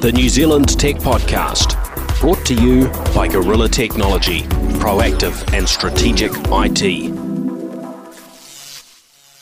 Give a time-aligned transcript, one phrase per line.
[0.00, 1.74] the New Zealand Tech Podcast,
[2.20, 4.42] brought to you by Gorilla Technology,
[4.78, 7.10] proactive and strategic IT.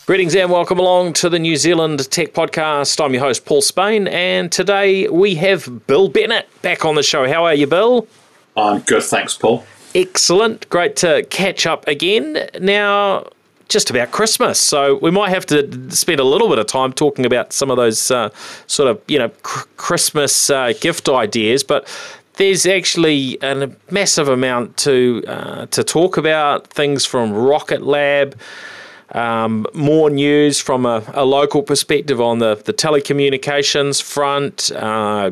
[0.07, 3.05] Greetings and welcome along to the New Zealand Tech Podcast.
[3.05, 7.29] I'm your host, Paul Spain, and today we have Bill Bennett back on the show.
[7.29, 8.09] How are you, Bill?
[8.57, 9.67] I'm good, thanks, Paul.
[9.95, 10.71] Excellent.
[10.71, 12.49] Great to catch up again.
[12.59, 13.27] Now,
[13.69, 14.59] just about Christmas.
[14.59, 17.77] So we might have to spend a little bit of time talking about some of
[17.77, 18.31] those uh,
[18.67, 21.89] sort of you know cr- Christmas uh, gift ideas, but.
[22.39, 26.67] There's actually a massive amount to uh, to talk about.
[26.67, 28.39] Things from Rocket Lab,
[29.13, 35.31] um, more news from a, a, local perspective on the, the telecommunications front, uh,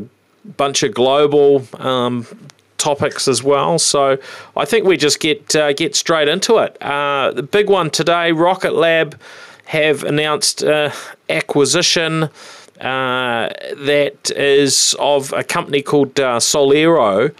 [0.56, 2.26] bunch of global um,
[2.84, 3.78] topics as well.
[3.78, 4.18] So
[4.56, 6.76] I think we just get uh, get straight into it.
[6.82, 9.18] Uh, the big one today, Rocket Lab
[9.64, 10.90] have announced uh,
[11.30, 12.24] acquisition
[12.80, 13.48] uh,
[13.92, 17.34] that is of a company called uh, SolAero.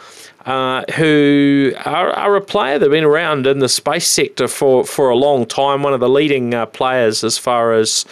[0.46, 4.84] Uh, who are, are, a player that have been around in the space sector for,
[4.84, 8.04] for a long time, one of the leading players as far as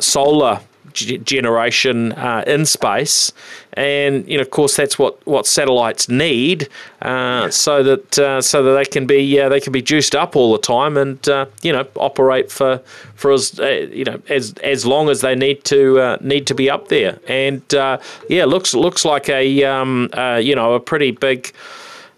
[0.00, 0.60] solar
[0.98, 3.32] generation uh, in space,
[3.74, 6.68] and you know, of course, that's what, what satellites need,
[7.02, 10.36] uh, so that uh, so that they can be uh, they can be juiced up
[10.36, 12.78] all the time, and uh, you know, operate for
[13.14, 16.70] for as uh, you know as as long as they need to need to be
[16.70, 17.18] up there.
[17.28, 20.10] And yeah, looks looks like a um,
[20.40, 21.52] you know a pretty big.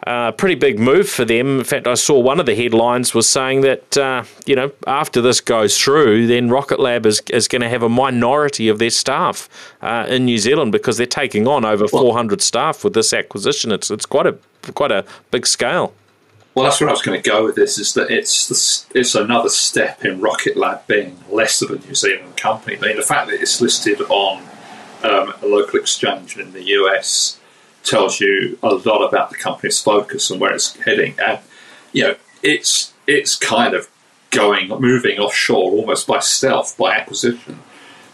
[0.06, 1.58] Uh, pretty big move for them.
[1.58, 5.20] In fact, I saw one of the headlines was saying that uh, you know after
[5.20, 8.90] this goes through, then Rocket Lab is is going to have a minority of their
[8.90, 9.48] staff
[9.82, 13.72] uh, in New Zealand because they're taking on over well, 400 staff with this acquisition.
[13.72, 14.38] It's it's quite a
[14.72, 15.92] quite a big scale.
[16.54, 17.78] Well, that's where I was going to go with this.
[17.78, 22.38] Is that it's it's another step in Rocket Lab being less of a New Zealand
[22.38, 22.78] company.
[22.78, 24.42] I mean, the fact that it's listed on
[25.02, 27.39] um, a local exchange in the US
[27.82, 31.14] tells you a lot about the company's focus and where it's heading.
[31.22, 31.40] And
[31.92, 33.88] you know, it's it's kind of
[34.30, 37.58] going moving offshore almost by stealth, by acquisition,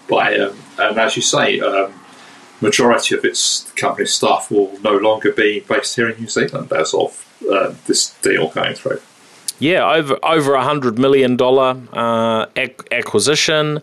[0.09, 1.93] by um, and as you say, um,
[2.60, 6.94] majority of its company staff will no longer be based here in New Zealand as
[6.94, 9.00] of uh, this deal going through.
[9.59, 13.82] Yeah, over over a hundred million dollar uh, ac- acquisition.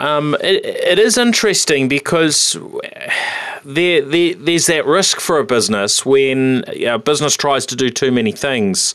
[0.00, 2.56] Um, it, it is interesting because
[3.66, 8.10] there, there, there's that risk for a business when a business tries to do too
[8.10, 8.94] many things.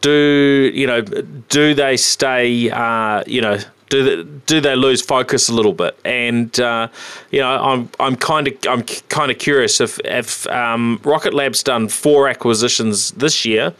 [0.00, 1.02] Do you know?
[1.02, 2.70] Do they stay?
[2.70, 3.58] Uh, you know,
[3.88, 5.96] do they, do they lose focus a little bit?
[6.04, 6.88] And uh,
[7.30, 11.62] you know, I'm I'm kind of I'm kind of curious if if um, Rocket Lab's
[11.62, 13.72] done four acquisitions this year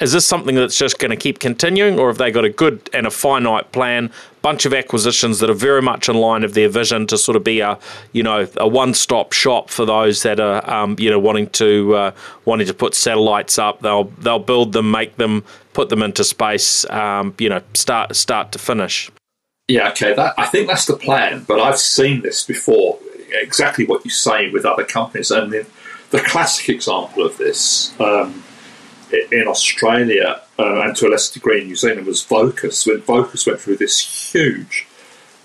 [0.00, 2.90] is this something that's just going to keep continuing, or have they got a good
[2.92, 4.10] and a finite plan,
[4.42, 7.44] bunch of acquisitions that are very much in line of their vision to sort of
[7.44, 7.78] be a,
[8.12, 12.10] you know, a one-stop shop for those that are, um, you know, wanting to uh,
[12.44, 13.80] wanting to put satellites up.
[13.80, 18.52] They'll they'll build them, make them, put them into space, um, you know, start start
[18.52, 19.10] to finish.
[19.66, 20.14] Yeah, okay.
[20.14, 22.98] That, I think that's the plan, but I've seen this before.
[23.32, 25.66] Exactly what you say with other companies, and the,
[26.10, 27.98] the classic example of this.
[27.98, 28.43] Um,
[29.32, 32.86] in Australia uh, and to a lesser degree in New Zealand was Vocus.
[32.86, 34.86] When Vocus went through this huge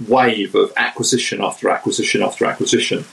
[0.07, 3.05] wave of acquisition after acquisition after acquisition,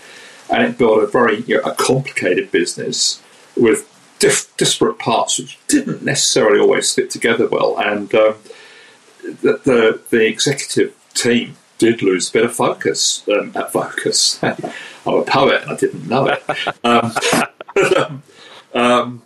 [0.50, 3.22] and it built a very you know, a complicated business
[3.56, 8.34] with diff- disparate parts which didn't necessarily always fit together well, and um,
[9.22, 14.42] the, the, the executive team did lose a bit of focus um, at Vocus.
[14.42, 14.56] I'm
[15.04, 16.42] a poet and I didn't know it.
[16.84, 18.22] Um,
[18.74, 19.22] um,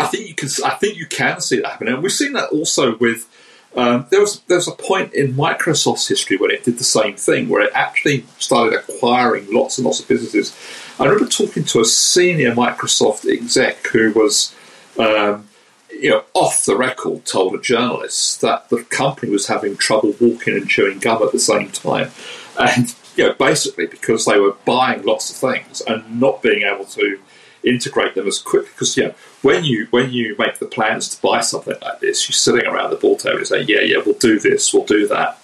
[0.00, 0.48] I think you can.
[0.64, 3.28] I think you can see that happening, and we've seen that also with.
[3.76, 7.16] Um, there was there was a point in Microsoft's history when it did the same
[7.16, 10.56] thing, where it actually started acquiring lots and lots of businesses.
[10.98, 14.54] I remember talking to a senior Microsoft exec who was,
[14.96, 15.48] um,
[15.90, 20.54] you know, off the record, told a journalist that the company was having trouble walking
[20.54, 22.12] and chewing gum at the same time,
[22.58, 26.84] and you know, basically because they were buying lots of things and not being able
[26.84, 27.20] to
[27.64, 28.70] integrate them as quickly.
[28.72, 32.28] Because you know, when you when you make the plans to buy something like this,
[32.28, 35.06] you're sitting around the board table and say, "Yeah, yeah, we'll do this, we'll do
[35.08, 35.38] that,"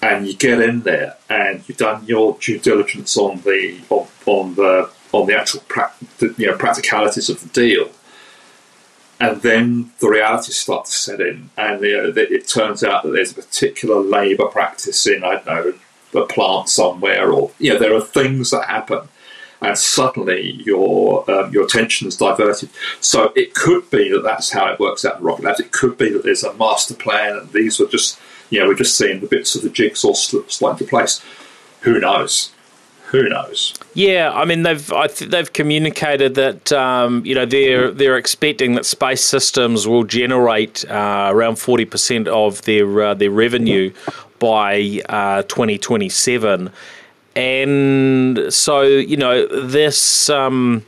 [0.00, 4.54] and you get in there and you've done your due diligence on the on, on
[4.54, 7.90] the on the actual pra- you know practicalities of the deal.
[9.20, 13.10] And then the realities start to set in, and you know, it turns out that
[13.10, 15.74] there's a particular labour practice in I don't know
[16.10, 19.08] the plant somewhere, or you know there are things that happen
[19.62, 22.70] and suddenly your um, your attention is diverted.
[23.00, 25.60] So it could be that that's how it works out in Rocket Labs.
[25.60, 28.18] It could be that there's a master plan, and these are just
[28.50, 31.24] you know we're just seeing the bits of the jigsaw slip slide into place.
[31.80, 32.52] Who knows?
[33.12, 33.74] who knows?
[33.92, 38.74] Yeah, I mean they've I th- they've communicated that um, you know they're they're expecting
[38.76, 43.92] that space systems will generate uh, around forty percent of their uh, their revenue
[44.38, 46.70] by uh, twenty twenty seven,
[47.34, 50.84] and so you know this um,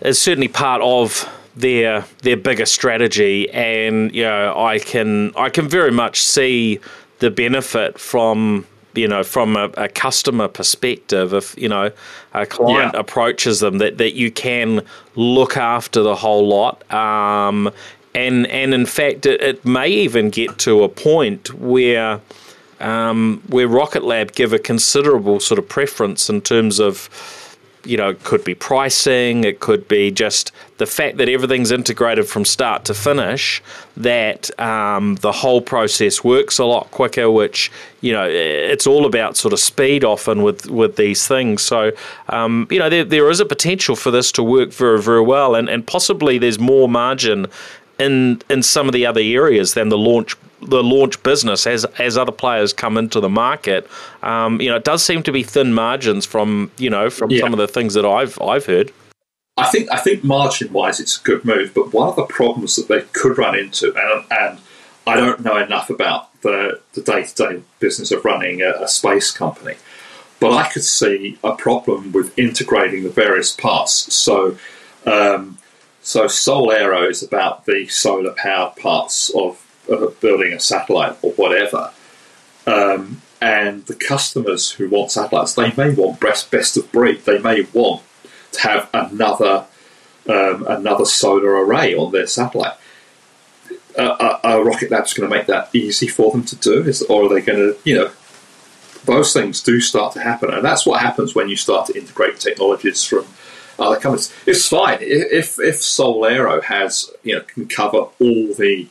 [0.00, 5.68] is certainly part of their their bigger strategy, and you know I can I can
[5.68, 6.80] very much see
[7.18, 11.90] the benefit from you know, from a, a, customer perspective, if you know
[12.32, 13.00] a client yeah.
[13.00, 14.82] approaches them, that, that you can
[15.16, 17.70] look after the whole lot, um,
[18.14, 22.20] and and in fact, it, it, may even get to a point where
[22.80, 27.08] um, where Rocket Lab give a considerable sort of preference in terms of
[27.84, 32.26] you know, it could be pricing, it could be just the fact that everything's integrated
[32.26, 33.62] from start to finish,
[33.96, 39.36] that um, the whole process works a lot quicker, which, you know, it's all about
[39.36, 41.62] sort of speed often with, with these things.
[41.62, 41.92] So,
[42.28, 45.54] um, you know, there, there is a potential for this to work very, very well,
[45.54, 47.46] and, and possibly there's more margin
[47.96, 50.36] in in some of the other areas than the launch
[50.68, 53.88] the launch business as as other players come into the market.
[54.22, 57.40] Um, you know, it does seem to be thin margins from you know from yeah.
[57.40, 58.92] some of the things that I've I've heard.
[59.56, 62.76] I think I think margin wise it's a good move, but one of the problems
[62.76, 64.58] that they could run into, and, and
[65.06, 68.88] I don't know enough about the the day to day business of running a, a
[68.88, 69.74] space company,
[70.40, 74.12] but I could see a problem with integrating the various parts.
[74.14, 74.58] So.
[75.06, 75.58] Um,
[76.00, 79.63] so SolAero is about the solar powered parts of
[80.20, 81.90] building a satellite or whatever.
[82.66, 87.24] Um, and the customers who want satellites, they may want best best of breed.
[87.24, 88.02] They may want
[88.52, 89.66] to have another
[90.28, 92.74] um, another solar array on their satellite.
[93.96, 96.82] Uh, are, Rocket Labs going to make that easy for them to do?
[96.82, 98.10] Is, or are they going to, you know,
[99.04, 102.40] those things do start to happen, and that's what happens when you start to integrate
[102.40, 103.26] technologies from
[103.78, 104.32] other companies.
[104.46, 108.88] It's fine if if SolAero has you know can cover all the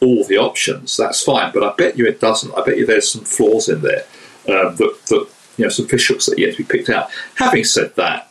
[0.00, 0.96] all the options.
[0.96, 2.54] That's fine, but I bet you it doesn't.
[2.56, 4.04] I bet you there's some flaws in there
[4.48, 7.10] um, that that you know some fish hooks that yet to be picked out.
[7.36, 8.30] Having said that,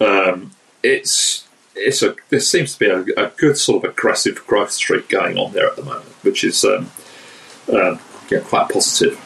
[0.00, 0.52] um,
[0.82, 5.08] it's it's a there seems to be a, a, good sort of aggressive growth streak
[5.08, 6.90] going on there at the moment, which is um,
[7.72, 7.96] uh,
[8.30, 9.20] yeah, quite positive.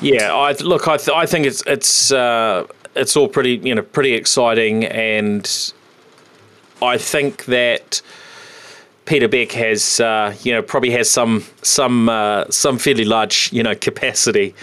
[0.00, 0.88] Yeah, I look.
[0.88, 2.66] I, th- I think it's it's uh,
[2.96, 5.72] it's all pretty you know pretty exciting, and
[6.80, 8.02] I think that
[9.04, 13.62] Peter Beck has uh, you know probably has some some uh, some fairly large you
[13.62, 14.54] know capacity,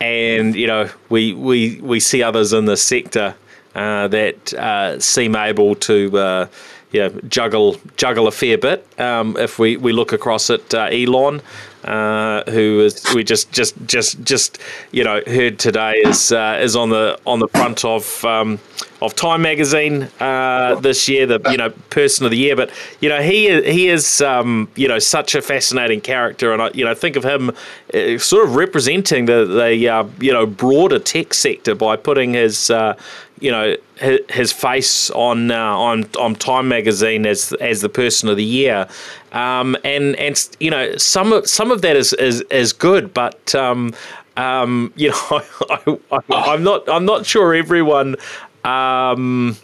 [0.00, 3.34] and you know we we we see others in the sector
[3.74, 6.46] uh, that uh, seem able to uh,
[6.90, 8.86] you know, juggle juggle a fair bit.
[8.98, 11.40] Um, if we, we look across at uh, Elon,
[11.84, 14.58] who is we just just just just
[14.90, 18.58] you know heard today is is on the on the front of um,
[19.06, 22.56] of Time magazine uh, this year, the you know person of the year.
[22.56, 22.70] But
[23.00, 26.84] you know he he is um, you know such a fascinating character, and I you
[26.84, 27.50] know think of him
[27.94, 32.70] uh, sort of representing the the uh, you know broader tech sector by putting his
[33.40, 38.28] you know his, his face on uh, on on Time magazine as as the person
[38.28, 38.88] of the year,
[39.32, 43.54] um, and and you know some of some of that is is, is good, but
[43.54, 43.92] um,
[44.36, 45.40] um, you know
[46.30, 48.16] I, am not I'm not sure everyone.
[48.66, 49.56] Um,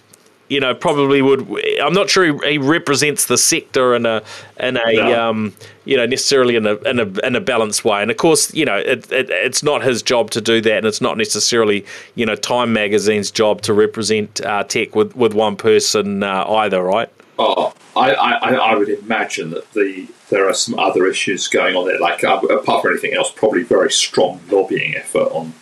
[0.53, 1.49] you know, probably would.
[1.83, 4.23] I'm not sure he, he represents the sector in a
[4.61, 5.31] in a no.
[5.31, 5.55] um,
[5.87, 8.03] you know necessarily in a, in a in a balanced way.
[8.03, 10.87] And of course, you know, it, it, it's not his job to do that, and
[10.87, 15.57] it's not necessarily you know Time Magazine's job to represent uh, tech with with one
[15.57, 17.09] person uh, either, right?
[17.39, 21.87] Oh, I, I, I would imagine that the there are some other issues going on
[21.87, 25.55] there, like uh, apart from anything else, probably very strong lobbying effort on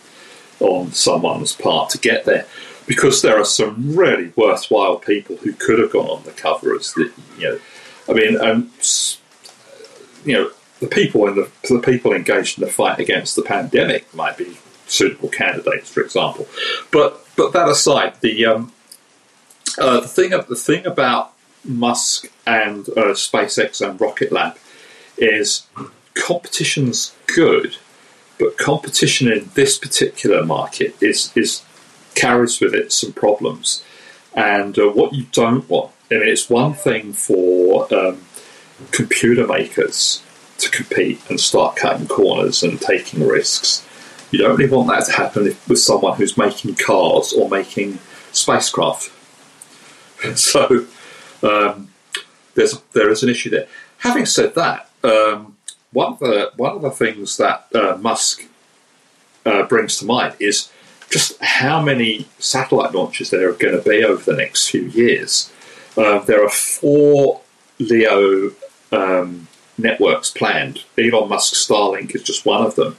[0.59, 2.45] on someone's part to get there
[2.91, 6.91] because there are some really worthwhile people who could have gone on the cover as
[6.91, 7.59] the you know
[8.09, 8.69] I mean and
[10.25, 14.13] you know the people in the the people engaged in the fight against the pandemic
[14.13, 14.57] might be
[14.87, 16.49] suitable candidates for example.
[16.91, 18.73] But but that aside the um,
[19.77, 21.31] uh, the thing the thing about
[21.63, 24.57] Musk and uh, SpaceX and Rocket Lab
[25.17, 25.65] is
[26.13, 27.77] competition's good
[28.37, 31.63] but competition in this particular market is is
[32.15, 33.83] carries with it some problems.
[34.33, 38.21] And uh, what you don't want, I mean, it's one thing for um,
[38.91, 40.23] computer makers
[40.57, 43.85] to compete and start cutting corners and taking risks.
[44.31, 47.99] You don't really want that to happen with someone who's making cars or making
[48.31, 49.11] spacecraft.
[50.35, 50.85] so
[51.43, 51.89] um,
[52.55, 53.67] there's there is an issue there.
[53.97, 55.57] Having said that, um,
[55.91, 58.47] one of the one of the things that uh, Musk
[59.45, 60.71] uh, brings to mind is
[61.11, 65.51] just how many satellite launches there are going to be over the next few years.
[65.97, 67.41] Uh, there are four
[67.79, 68.51] LEO
[68.93, 70.85] um, networks planned.
[70.97, 72.97] Elon Musk's Starlink is just one of them.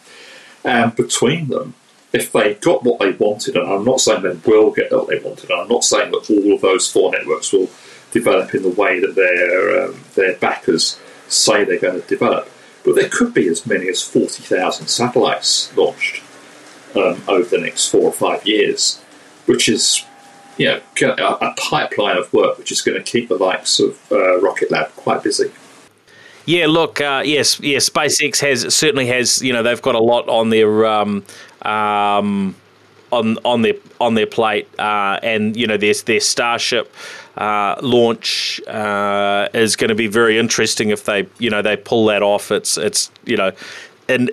[0.62, 1.74] And between them,
[2.12, 5.18] if they got what they wanted, and I'm not saying they will get what they
[5.18, 7.70] wanted, I'm not saying that all of those four networks will
[8.10, 12.50] develop in the way that their um, their backers say they're going to develop,
[12.84, 16.22] but there could be as many as 40,000 satellites launched
[16.96, 19.00] um, over the next four or five years,
[19.46, 20.04] which is
[20.58, 20.80] you know,
[21.40, 24.94] a, pipeline of work which is going to keep the likes of uh, Rocket Lab
[24.96, 25.50] quite busy.
[26.44, 30.28] Yeah, look, uh, yes, yeah, SpaceX has certainly has you know they've got a lot
[30.28, 31.24] on their um,
[31.62, 32.56] um,
[33.12, 36.92] on on their on their plate, uh, and you know their their Starship
[37.36, 42.06] uh, launch uh, is going to be very interesting if they you know they pull
[42.06, 42.50] that off.
[42.50, 43.52] It's it's you know,
[44.08, 44.30] and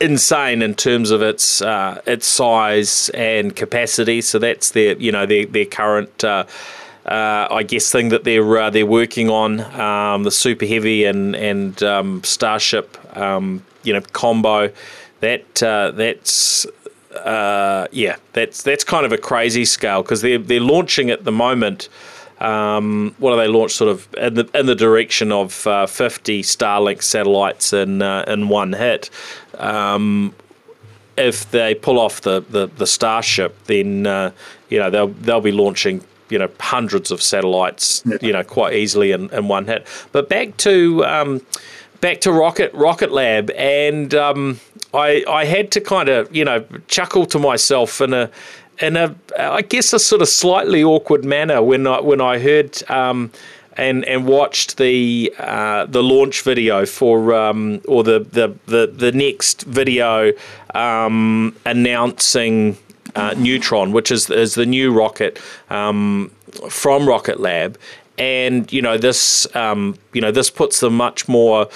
[0.00, 4.20] insane in terms of its uh, its size and capacity.
[4.20, 6.24] So that's their you know their their current.
[6.24, 6.44] Uh,
[7.06, 11.36] uh, I guess thing that they're uh, they're working on um, the super heavy and
[11.36, 14.72] and um, starship um, you know combo
[15.20, 16.66] that uh, that's
[17.14, 21.32] uh, yeah that's that's kind of a crazy scale because they're they're launching at the
[21.32, 21.88] moment
[22.40, 26.42] um, what do they launch sort of in the in the direction of uh, 50
[26.42, 29.10] Starlink satellites in uh, in one hit.
[29.58, 30.34] Um,
[31.16, 34.32] if they pull off the, the, the Starship, then uh,
[34.68, 38.18] you know they'll they'll be launching you know hundreds of satellites yeah.
[38.20, 39.86] you know quite easily in, in one hit.
[40.12, 41.40] But back to um,
[42.00, 44.60] back to Rocket Rocket Lab, and um,
[44.92, 48.30] I I had to kind of you know chuckle to myself in a
[48.78, 52.82] in a, I guess, a sort of slightly awkward manner when I when I heard
[52.90, 53.30] um,
[53.76, 59.12] and and watched the uh, the launch video for um, or the, the the the
[59.12, 60.32] next video
[60.74, 62.76] um, announcing
[63.14, 65.40] uh, Neutron, which is is the new rocket
[65.70, 66.30] um,
[66.68, 67.78] from Rocket Lab,
[68.18, 71.68] and you know this um, you know this puts them much more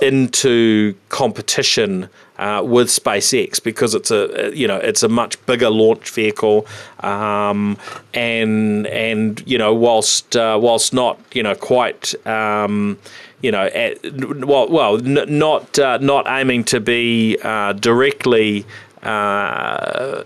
[0.00, 2.08] into competition
[2.42, 6.66] uh, with SpaceX because it's a you know it's a much bigger launch vehicle,
[7.00, 7.76] um,
[8.14, 12.14] and and you know whilst uh, whilst not you know quite.
[12.26, 12.98] Um,
[13.42, 13.98] you know, at,
[14.46, 18.64] well, well, n- not uh, not aiming to be uh, directly
[19.02, 20.22] uh,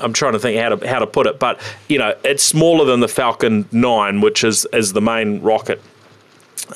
[0.00, 2.84] I'm trying to think how to how to put it, but you know, it's smaller
[2.84, 5.80] than the Falcon 9, which is is the main rocket.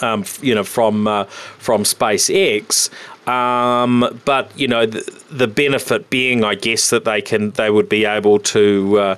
[0.00, 2.88] Um, you know, from uh, from SpaceX,
[3.26, 7.88] um, but you know, the, the, benefit being, I guess, that they can they would
[7.88, 8.98] be able to.
[8.98, 9.16] Uh,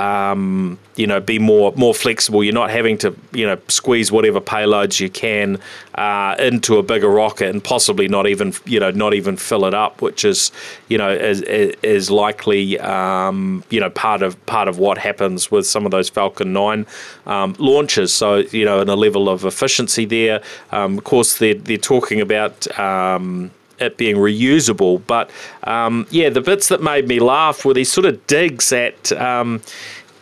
[0.00, 2.42] um, you know, be more more flexible.
[2.42, 5.58] You're not having to, you know, squeeze whatever payloads you can
[5.94, 9.74] uh, into a bigger rocket and possibly not even, you know, not even fill it
[9.74, 10.52] up, which is,
[10.88, 15.66] you know, is, is likely, um, you know, part of part of what happens with
[15.66, 16.86] some of those Falcon 9
[17.26, 18.14] um, launches.
[18.14, 20.40] So, you know, in a level of efficiency there.
[20.72, 25.02] Um, of course, they're they're talking about um, it being reusable.
[25.06, 25.30] But
[25.64, 29.62] um, yeah, the bits that made me laugh were these sort of digs at um,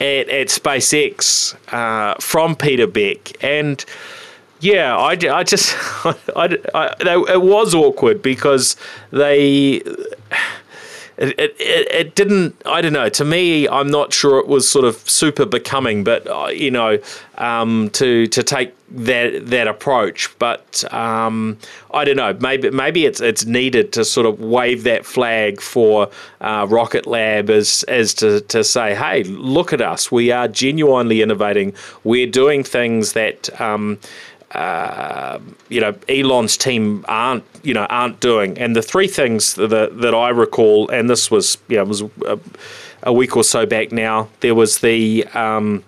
[0.01, 3.85] at, at, SpaceX uh, from Peter Beck and.
[4.61, 5.73] Yeah, I, I just
[6.05, 8.75] I, I, I, it was awkward because
[9.13, 9.81] they
[11.19, 13.09] it, it, it didn't i don't know.
[13.09, 16.99] To me i'm not sure it was sort of super becoming but uh, you know
[17.37, 20.37] um, to to take that that approach.
[20.39, 21.59] But um,
[21.93, 22.37] i don't know.
[22.41, 26.11] Maybe maybe it's it's needed to sort of wave that flag for
[26.41, 30.11] uh, rocket lab as as to, to say hey look at us.
[30.11, 31.75] We are genuinely innovating.
[32.05, 33.99] We're doing things that um,
[34.53, 35.39] uh,
[35.69, 38.59] you know Elon's team aren't you know aren't doing.
[38.59, 42.39] And the three things that that I recall, and this was know was a,
[43.03, 44.29] a week or so back now.
[44.41, 45.85] There was the um,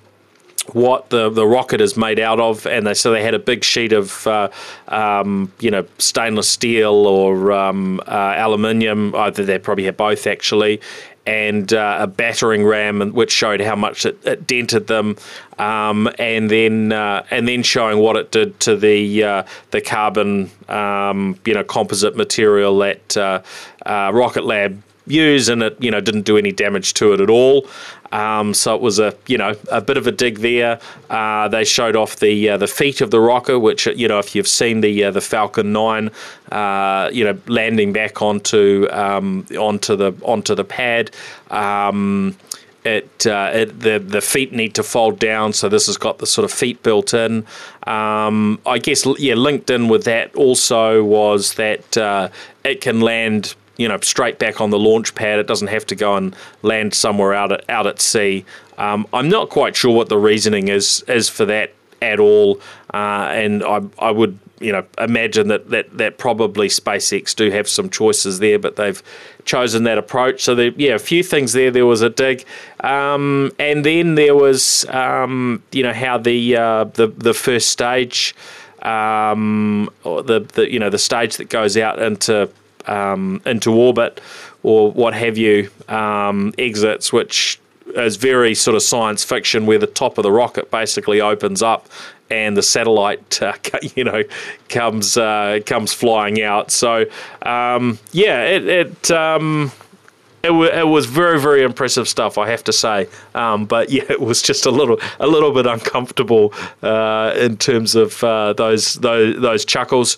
[0.74, 3.64] what the, the rocket is made out of, and they so they had a big
[3.64, 4.48] sheet of uh,
[4.88, 9.14] um, you know stainless steel or um, uh, aluminium.
[9.14, 10.80] Either they probably had both actually,
[11.26, 15.16] and uh, a battering ram, which showed how much it, it dented them,
[15.58, 20.50] um, and then uh, and then showing what it did to the uh, the carbon
[20.68, 23.42] um, you know composite material that uh,
[23.86, 27.30] uh, Rocket Lab use, and it you know didn't do any damage to it at
[27.30, 27.66] all.
[28.12, 30.80] Um, so it was a you know a bit of a dig there.
[31.08, 34.34] Uh, they showed off the uh, the feet of the rocket, which you know if
[34.34, 36.10] you've seen the uh, the Falcon Nine,
[36.50, 41.10] uh, you know landing back onto um, onto the onto the pad.
[41.50, 42.36] Um,
[42.84, 46.26] it, uh, it, the the feet need to fold down, so this has got the
[46.26, 47.44] sort of feet built in.
[47.86, 52.30] Um, I guess yeah, linked in with that also was that uh,
[52.64, 55.38] it can land you know straight back on the launch pad.
[55.38, 58.44] It doesn't have to go and land somewhere out at out at sea.
[58.76, 61.72] Um, I'm not quite sure what the reasoning is is for that
[62.02, 62.60] at all,
[62.92, 67.66] uh, and I I would you know imagine that, that that probably SpaceX do have
[67.66, 69.02] some choices there, but they've
[69.46, 70.42] chosen that approach.
[70.42, 71.70] So there, yeah, a few things there.
[71.70, 72.44] There was a dig,
[72.80, 78.34] um, and then there was um, you know how the uh, the the first stage,
[78.82, 82.50] um, the the you know the stage that goes out into
[82.88, 84.20] um, into orbit
[84.62, 87.60] or what have you um, exits, which
[87.96, 91.88] is very sort of science fiction, where the top of the rocket basically opens up
[92.30, 93.54] and the satellite, uh,
[93.94, 94.22] you know,
[94.68, 96.70] comes uh, comes flying out.
[96.70, 97.06] So
[97.42, 98.66] um, yeah, it.
[98.66, 99.72] it um,
[100.42, 104.04] it, w- it was very very impressive stuff I have to say um, but yeah
[104.08, 108.94] it was just a little a little bit uncomfortable uh, in terms of uh, those,
[108.94, 110.16] those those chuckles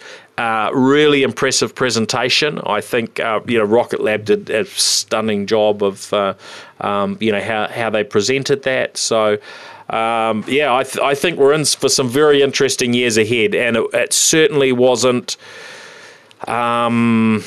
[0.74, 6.12] really impressive presentation I think uh, you know Rocket Lab did a stunning job of
[6.12, 6.34] uh,
[6.80, 9.38] um, you know how, how they presented that so
[9.90, 13.76] um, yeah, I, th- I think we're in for some very interesting years ahead, and
[13.76, 15.36] it, it certainly wasn't.
[16.48, 17.44] Um,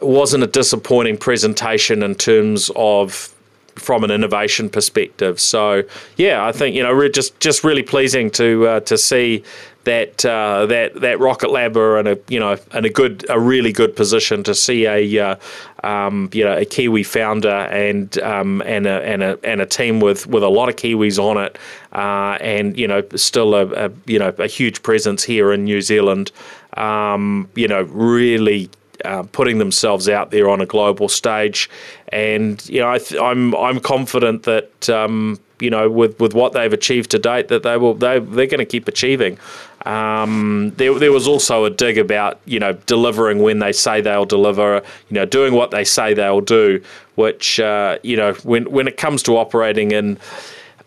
[0.00, 3.34] wasn't a disappointing presentation in terms of
[3.80, 5.40] from an innovation perspective.
[5.40, 5.82] So
[6.16, 9.44] yeah, I think you know just just really pleasing to uh, to see
[9.84, 13.40] that uh, that that Rocket Lab are in a you know in a good a
[13.40, 15.36] really good position to see a uh,
[15.82, 20.00] um, you know a Kiwi founder and um, and a and a and a team
[20.00, 21.58] with with a lot of Kiwis on it,
[21.92, 25.80] uh, and you know still a, a, you know a huge presence here in New
[25.80, 26.30] Zealand.
[26.76, 28.70] Um, you know really
[29.04, 31.68] uh, putting themselves out there on a global stage,
[32.08, 36.52] and you know I am I'm, I'm confident that um, you know with, with what
[36.52, 39.38] they've achieved to date that they will they they're going to keep achieving.
[39.86, 44.26] Um, there, there was also a dig about you know delivering when they say they'll
[44.26, 46.82] deliver, you know doing what they say they'll do,
[47.14, 50.18] which uh, you know when when it comes to operating in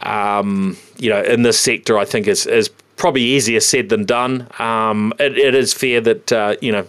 [0.02, 4.48] um, you know in this sector, I think is is probably easier said than done.
[4.60, 6.88] Um, it, it is fair that uh, you know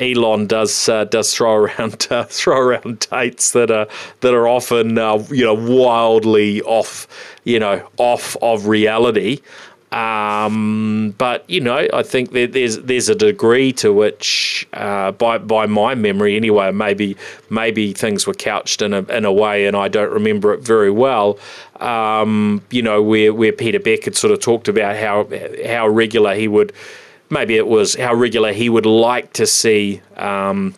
[0.00, 3.86] Elon does uh, does throw around uh, throw around dates that are
[4.20, 7.06] that are often uh, you know wildly off
[7.44, 9.40] you know off of reality.
[9.92, 15.66] Um, but you know, I think there's there's a degree to which, uh, by by
[15.66, 17.16] my memory anyway, maybe
[17.48, 20.92] maybe things were couched in a in a way, and I don't remember it very
[20.92, 21.40] well.
[21.80, 25.28] Um, you know, where where Peter Beck had sort of talked about how
[25.66, 26.72] how regular he would
[27.30, 30.74] maybe it was how regular he would like to see um,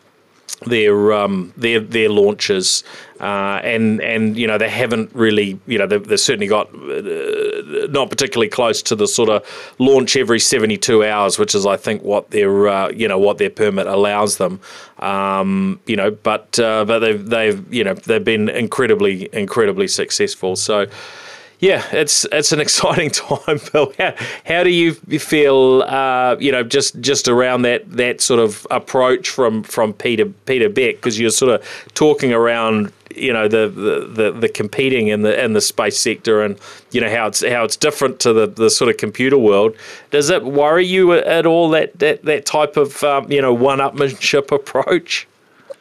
[0.66, 2.84] their um, their their launches,
[3.20, 7.86] uh, and and you know they haven't really you know they've, they've certainly got uh,
[7.88, 11.76] not particularly close to the sort of launch every seventy two hours, which is I
[11.76, 14.60] think what their uh, you know what their permit allows them.
[14.98, 20.56] Um, you know, but uh, but they've they've you know they've been incredibly incredibly successful.
[20.56, 20.86] So
[21.62, 23.92] yeah, it's it's an exciting time, Bill.
[23.96, 25.82] How, how do you feel?
[25.82, 30.68] Uh, you know, just just around that that sort of approach from from Peter Peter
[30.68, 35.22] Beck, because you're sort of talking around you know the, the, the, the, competing in
[35.22, 36.58] the in the space sector and
[36.90, 39.76] you know how it's how it's different to the, the sort of computer world.
[40.10, 43.78] Does it worry you at all that that, that type of um, you know one
[43.78, 45.28] upmanship approach?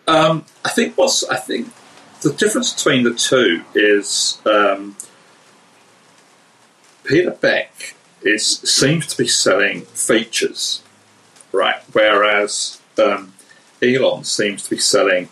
[0.08, 1.74] Um, I think what's I think
[2.22, 4.96] the difference between the two is um,
[7.04, 10.82] Peter Beck is seems to be selling features,
[11.52, 11.82] right?
[11.92, 13.34] Whereas um,
[13.82, 15.30] Elon seems to be selling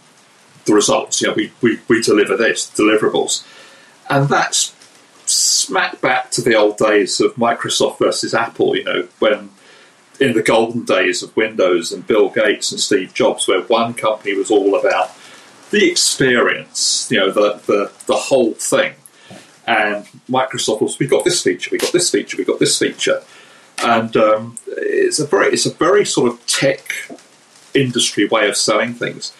[0.66, 1.22] the results.
[1.22, 3.46] You know, we, we, we deliver this, deliverables.
[4.10, 4.76] And that's
[5.26, 9.52] smack back to the old days of Microsoft versus Apple, you know, when
[10.20, 14.36] in the golden days of Windows and Bill Gates and Steve Jobs, where one company
[14.36, 15.12] was all about
[15.72, 18.96] the experience, you know, the, the, the whole thing
[19.70, 23.22] and Microsoft was, we've got this feature, we've got this feature, we've got this feature,
[23.86, 26.92] and um, it's a very it's a very sort of tech
[27.76, 29.32] industry way of selling things,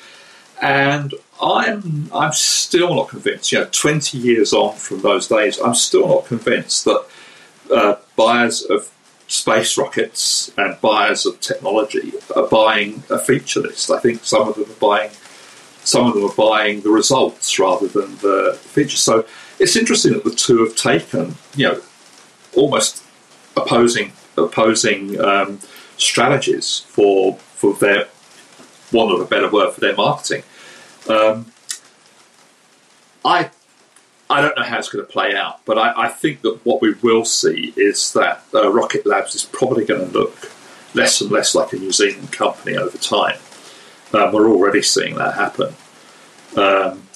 [0.62, 3.52] and I'm I'm still not convinced.
[3.52, 7.06] You know, 20 years on from those days, I'm still not convinced that
[7.74, 8.92] uh, buyers of
[9.26, 13.90] space rockets and buyers of technology are buying a feature list.
[13.90, 15.10] I think some of them are buying
[15.84, 19.02] some of them are buying the results rather than the features.
[19.02, 19.26] So
[19.60, 21.82] it's interesting that the two have taken, you know,
[22.56, 23.04] almost
[23.56, 25.60] opposing opposing um,
[25.98, 28.08] strategies for for their
[28.92, 30.44] one of a better word for their marketing.
[31.08, 31.52] Um,
[33.24, 33.52] I
[34.30, 36.82] I don't know how it's going to play out, but I, I think that what
[36.82, 40.52] we will see is that uh, Rocket Labs is probably going to look
[40.94, 43.38] less and less like a New Zealand company over time.
[44.14, 45.76] Um, we're already seeing that happen.
[46.56, 47.09] Um,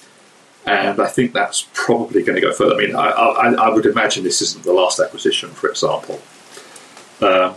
[0.66, 2.76] and I think that's probably going to go further.
[2.76, 6.22] I mean, I, I, I, would imagine this isn't the last acquisition, for example.
[7.22, 7.56] Um,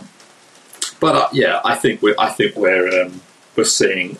[0.99, 3.21] but uh, yeah, I think we're I think we're um,
[3.55, 4.17] we're seeing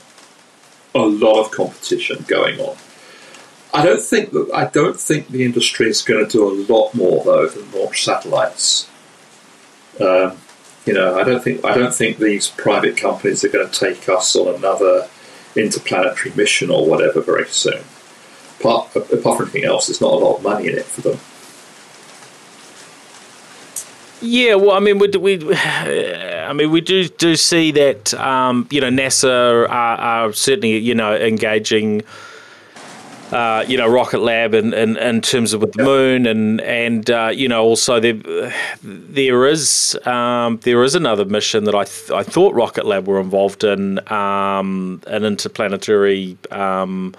[0.95, 2.77] a lot of competition going on.
[3.73, 6.93] I don't think that I don't think the industry is going to do a lot
[6.93, 8.89] more though than launch satellites.
[9.99, 10.37] Um,
[10.85, 14.07] you know, I don't think I don't think these private companies are going to take
[14.07, 15.09] us on another
[15.55, 17.83] interplanetary mission or whatever very soon.
[18.59, 21.19] Apart, apart from anything else, there's not a lot of money in it for them.
[24.19, 28.81] Yeah, well, I mean, we, we I mean, we do do see that um, you
[28.81, 32.03] know NASA are, are, certainly you know engaging.
[33.29, 37.09] Uh, you know, Rocket Lab in, in, in terms of with the moon, and and
[37.09, 38.13] uh, you know also there
[38.81, 43.19] there is um, there is another mission that I th- I thought Rocket Lab were
[43.19, 47.13] involved in um, an interplanetary um,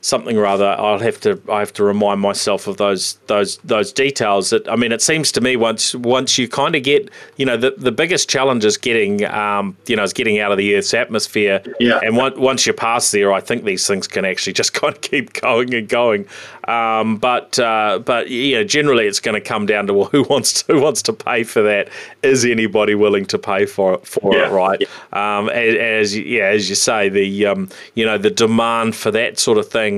[0.00, 0.74] something or other.
[0.78, 4.50] I'll have to I have to remind myself of those those those details.
[4.50, 7.56] That I mean, it seems to me once once you kind of get you know
[7.56, 10.94] the, the biggest challenge is getting um, you know is getting out of the Earth's
[10.94, 11.62] atmosphere.
[11.78, 12.00] Yeah.
[12.02, 15.00] And once once you pass there, I think these things can actually just kind of
[15.00, 16.26] keep going and going.
[16.68, 20.22] Um, but uh, but you know, generally it's going to come down to well, who
[20.24, 21.88] wants to, who wants to pay for that?
[22.22, 24.48] Is anybody willing to pay for it, for yeah.
[24.48, 24.52] it?
[24.52, 24.80] Right.
[24.80, 25.38] Yeah.
[25.38, 29.38] Um, as, as yeah, as you say, the um, you know the demand for that
[29.38, 29.89] sort of thing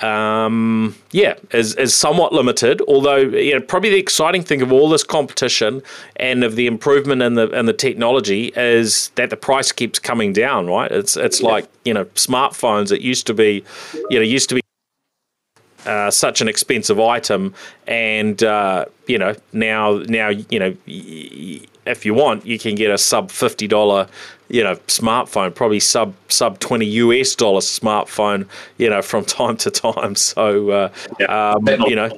[0.00, 2.82] um, yeah, is, is somewhat limited.
[2.86, 5.82] Although, you know, probably the exciting thing of all this competition
[6.16, 10.32] and of the improvement in the in the technology is that the price keeps coming
[10.32, 10.66] down.
[10.66, 10.90] Right?
[10.90, 11.48] It's it's yeah.
[11.48, 12.92] like you know smartphones.
[12.92, 13.64] It used to be,
[14.10, 14.60] you know, used to be
[15.86, 17.54] uh, such an expensive item,
[17.86, 20.76] and uh, you know now now you know
[21.86, 24.08] if you want you can get a sub fifty dollar
[24.48, 28.46] you know smartphone, probably sub sub twenty US dollar smartphone,
[28.78, 30.14] you know from time to time.
[30.14, 31.52] So uh, yeah.
[31.52, 32.10] um, you know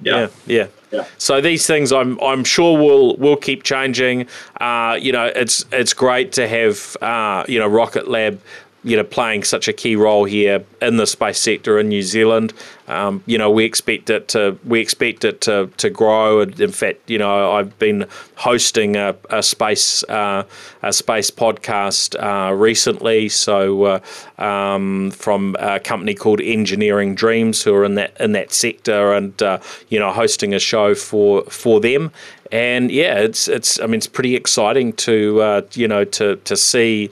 [0.00, 0.28] yeah.
[0.46, 0.66] yeah.
[0.90, 1.04] yeah.
[1.18, 4.26] So these things, I'm I'm sure will will keep changing.
[4.60, 8.40] Uh, you know, it's it's great to have uh, you know Rocket Lab
[8.82, 12.52] you know, playing such a key role here in the space sector in New Zealand.
[12.88, 16.40] Um, you know, we expect it to we expect it to, to grow.
[16.40, 20.44] In fact, you know, I've been hosting a, a space uh,
[20.82, 23.28] a space podcast uh, recently.
[23.28, 28.52] So uh, um, from a company called Engineering Dreams, who are in that in that
[28.52, 32.10] sector, and uh, you know, hosting a show for for them.
[32.50, 36.56] And yeah, it's it's I mean, it's pretty exciting to uh, you know to to
[36.56, 37.10] see.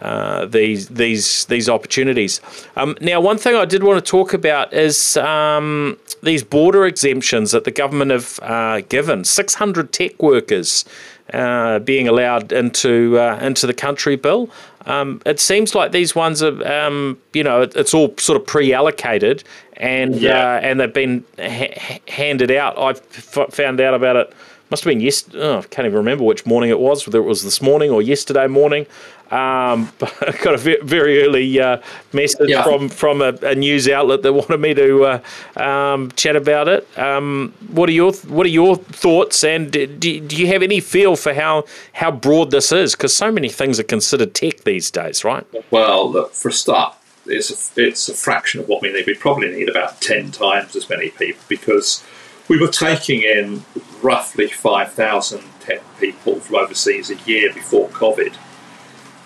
[0.00, 2.40] Uh, these these these opportunities.
[2.76, 7.50] Um, now, one thing I did want to talk about is um, these border exemptions
[7.50, 9.24] that the government have uh, given.
[9.24, 10.86] Six hundred tech workers
[11.34, 14.16] uh, being allowed into uh, into the country.
[14.16, 14.48] Bill,
[14.86, 18.46] um, it seems like these ones are um, you know it, it's all sort of
[18.46, 19.44] pre-allocated
[19.80, 20.56] and yeah.
[20.56, 22.78] Uh, and they've been ha- handed out.
[22.78, 24.32] I f- found out about it
[24.70, 25.24] must have been yes.
[25.34, 28.02] Oh, I can't even remember which morning it was, whether it was this morning or
[28.02, 28.86] yesterday morning.
[29.30, 31.80] Um, but I got a very early uh,
[32.12, 32.62] message yeah.
[32.62, 36.86] from from a, a, news outlet that wanted me to uh, um, chat about it.
[36.98, 39.44] Um, what are your What are your thoughts?
[39.44, 42.94] And do, do you have any feel for how how broad this is?
[42.94, 45.46] Because so many things are considered tech these days, right?
[45.70, 49.06] Well, look, for a start, it's a, it's a fraction of what we need.
[49.06, 52.04] We probably need about ten times as many people because
[52.48, 53.64] we were taking in
[54.02, 58.34] roughly 5,000 tech people from overseas a year before COVID.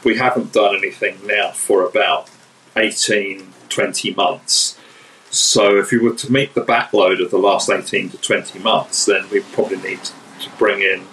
[0.04, 2.28] We haven't done anything now for about
[2.76, 4.78] 18, 20 months.
[5.30, 9.06] So if you were to meet the backload of the last 18 to 20 months,
[9.06, 11.06] then we probably need to bring in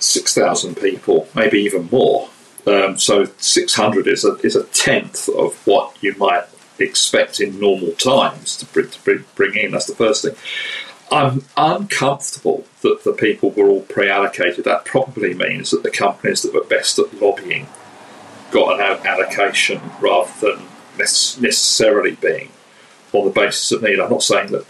[0.00, 2.30] 6,000 people, maybe even more.
[2.66, 6.44] Um, so 600 is a, is a tenth of what you might
[6.78, 9.72] expect in normal times to bring, to bring in.
[9.72, 10.34] That's the first thing.
[11.10, 14.64] I'm uncomfortable that the people were all pre allocated.
[14.64, 17.66] That probably means that the companies that were best at lobbying
[18.50, 20.66] got an allocation rather than
[20.98, 22.50] necessarily being
[23.12, 24.00] on the basis of need.
[24.00, 24.66] I'm not saying that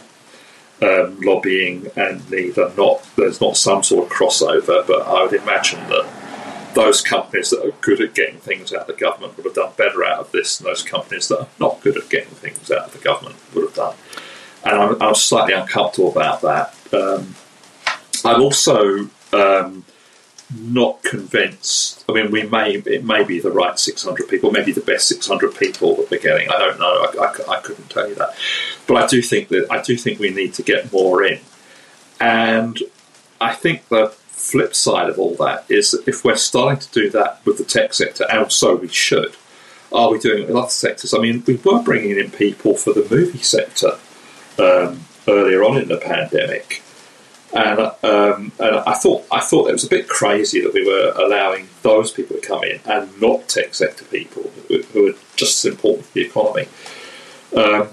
[0.81, 5.33] um, lobbying and need are not, there's not some sort of crossover, but I would
[5.33, 9.47] imagine that those companies that are good at getting things out of the government would
[9.47, 12.31] have done better out of this than those companies that are not good at getting
[12.31, 13.95] things out of the government would have done
[14.65, 16.75] and I'm, I'm slightly uncomfortable about that.
[16.93, 17.35] Um,
[18.25, 19.85] I'm also um,
[20.57, 22.05] not convinced.
[22.09, 25.55] I mean, we may it may be the right 600 people, maybe the best 600
[25.55, 26.49] people that we're getting.
[26.49, 26.87] I don't know.
[26.87, 28.35] I, I, I, couldn't tell you that,
[28.87, 31.41] but I do think that I do think we need to get more in,
[32.21, 32.79] and
[33.41, 37.11] I think the flip side of all that is that if we're starting to do
[37.11, 39.37] that with the tech sector, and so we should.
[39.93, 41.13] are we doing it with other sectors?
[41.13, 43.99] I mean, we were bringing in people for the movie sector
[44.59, 46.83] um, earlier on in the pandemic,
[47.55, 51.13] and um, and I thought I thought it was a bit crazy that we were
[51.17, 55.73] allowing those people to come in and not tech sector people who, are just as
[55.73, 56.69] important for the economy.
[57.57, 57.89] Um,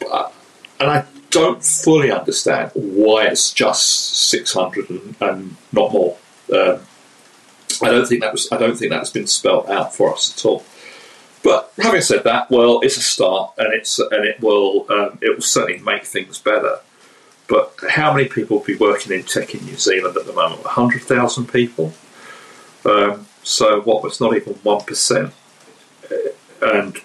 [0.00, 0.32] but,
[0.78, 6.18] and I don't fully understand why it's just six hundred and, and, not more.
[6.52, 6.80] Um,
[7.82, 10.44] I don't think that was I don't think that's been spelled out for us at
[10.44, 10.64] all.
[11.42, 15.34] But having said that, well, it's a start, and it's and it will um, it
[15.34, 16.78] will certainly make things better.
[17.48, 20.64] But how many people will be working in tech in New Zealand at the moment?
[20.64, 21.92] hundred thousand people.
[22.84, 25.32] Um, so what was not even one percent,
[26.10, 26.98] uh, and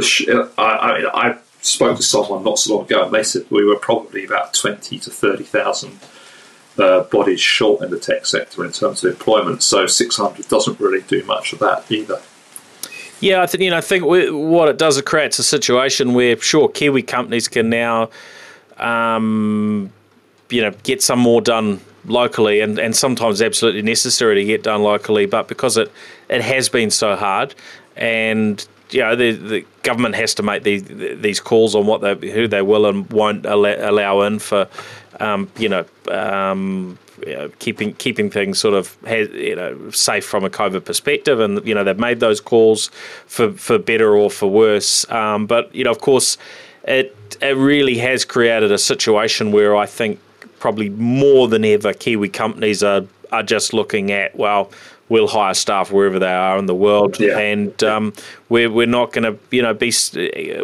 [0.00, 3.44] sh- I, I, mean, I spoke to someone not so long ago, and they said
[3.50, 6.00] we were probably about twenty to thirty thousand
[6.78, 9.62] uh, bodies short in the tech sector in terms of employment.
[9.62, 12.20] So 600 doesn't really do much of that either.
[13.20, 13.76] Yeah, I think you know.
[13.76, 18.10] I think what it does, it creates a situation where, sure, Kiwi companies can now,
[18.76, 19.90] um,
[20.50, 24.82] you know, get some more done locally, and, and sometimes absolutely necessary to get done
[24.82, 25.26] locally.
[25.26, 25.90] But because it
[26.28, 27.54] it has been so hard,
[27.96, 32.30] and you know, the, the government has to make these these calls on what they
[32.30, 34.68] who they will and won't allow, allow in for
[35.20, 40.44] um, you know, um, you know, keeping keeping things sort of you know safe from
[40.44, 42.90] a COVID perspective, and you know they've made those calls
[43.26, 45.10] for for better or for worse.
[45.10, 46.38] Um, but you know, of course,
[46.84, 50.20] it it really has created a situation where I think
[50.60, 54.70] probably more than ever Kiwi companies are are just looking at well
[55.08, 57.38] we'll hire staff wherever they are in the world, yeah.
[57.38, 58.12] and um,
[58.48, 59.92] we're we're not going to you know be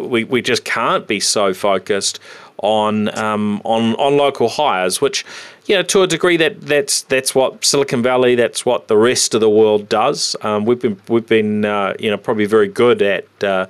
[0.01, 2.19] we we just can't be so focused
[2.59, 5.25] on um, on on local hires, which
[5.65, 9.33] you know to a degree that that's that's what Silicon Valley, that's what the rest
[9.33, 10.35] of the world does.
[10.41, 13.43] Um, we've been we've been uh, you know probably very good at.
[13.43, 13.67] Uh,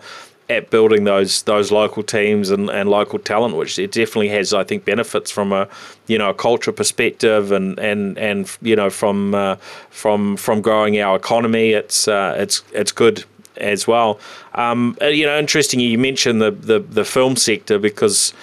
[0.49, 4.63] at building those those local teams and, and local talent, which it definitely has, I
[4.63, 5.67] think, benefits from a
[6.07, 9.55] you know a culture perspective and and and you know from uh,
[9.89, 11.71] from from growing our economy.
[11.71, 13.23] It's uh, it's it's good
[13.57, 14.19] as well.
[14.53, 15.79] Um, uh, you know, interesting.
[15.79, 18.33] You mentioned the, the the film sector because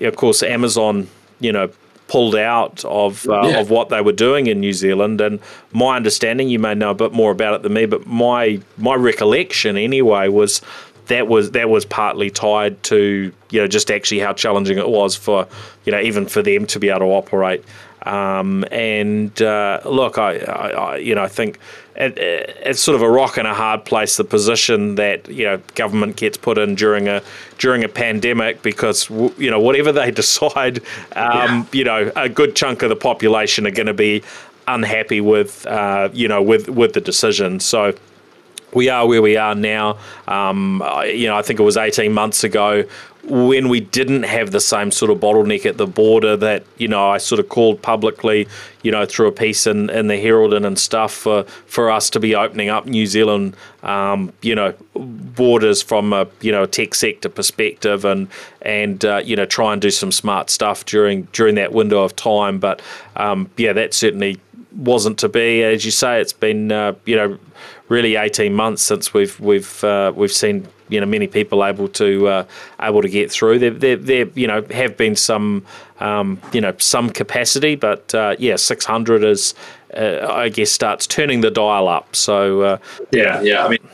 [0.00, 1.08] of course, Amazon,
[1.40, 1.70] you know,
[2.08, 3.60] pulled out of uh, yeah.
[3.60, 5.20] of what they were doing in New Zealand.
[5.20, 5.40] And
[5.72, 8.94] my understanding, you may know a bit more about it than me, but my my
[8.94, 10.60] recollection anyway was
[11.12, 15.14] that was that was partly tied to you know just actually how challenging it was
[15.14, 15.46] for
[15.84, 17.64] you know even for them to be able to operate.
[18.04, 21.58] Um, and uh, look, I, I, I, you know I think
[21.94, 24.16] it, it's sort of a rock and a hard place.
[24.16, 27.22] The position that you know government gets put in during a
[27.58, 30.78] during a pandemic because you know whatever they decide,
[31.14, 31.64] um, yeah.
[31.72, 34.22] you know a good chunk of the population are going to be
[34.66, 37.60] unhappy with uh, you know with with the decision.
[37.60, 37.94] So
[38.74, 39.98] we are where we are now.
[40.26, 42.84] Um, you know, I think it was 18 months ago
[43.24, 47.10] when we didn't have the same sort of bottleneck at the border that, you know,
[47.10, 48.48] I sort of called publicly,
[48.82, 52.10] you know, through a piece in, in the Herald and, and stuff for, for us
[52.10, 56.96] to be opening up New Zealand, um, you know, borders from a, you know, tech
[56.96, 58.26] sector perspective and,
[58.62, 62.16] and uh, you know, try and do some smart stuff during, during that window of
[62.16, 62.58] time.
[62.58, 62.82] But,
[63.14, 64.40] um, yeah, that certainly
[64.74, 65.62] wasn't to be.
[65.62, 67.38] As you say, it's been, uh, you know,
[67.92, 72.26] really 18 months since we've we've uh, we've seen you know many people able to
[72.26, 72.44] uh,
[72.80, 73.58] able to get through.
[73.58, 75.64] There, there, there you know have been some
[76.00, 79.54] um, you know some capacity, but uh, yeah, 600 is
[79.94, 82.16] uh, I guess starts turning the dial up.
[82.16, 82.78] So uh,
[83.12, 83.64] yeah, yeah.
[83.64, 83.88] I mean,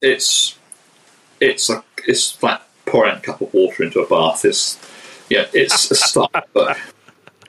[0.00, 0.58] it's
[1.40, 4.44] it's like it's like pouring a cup of water into a bath.
[4.44, 4.78] It's
[5.28, 6.78] yeah, it's a start, but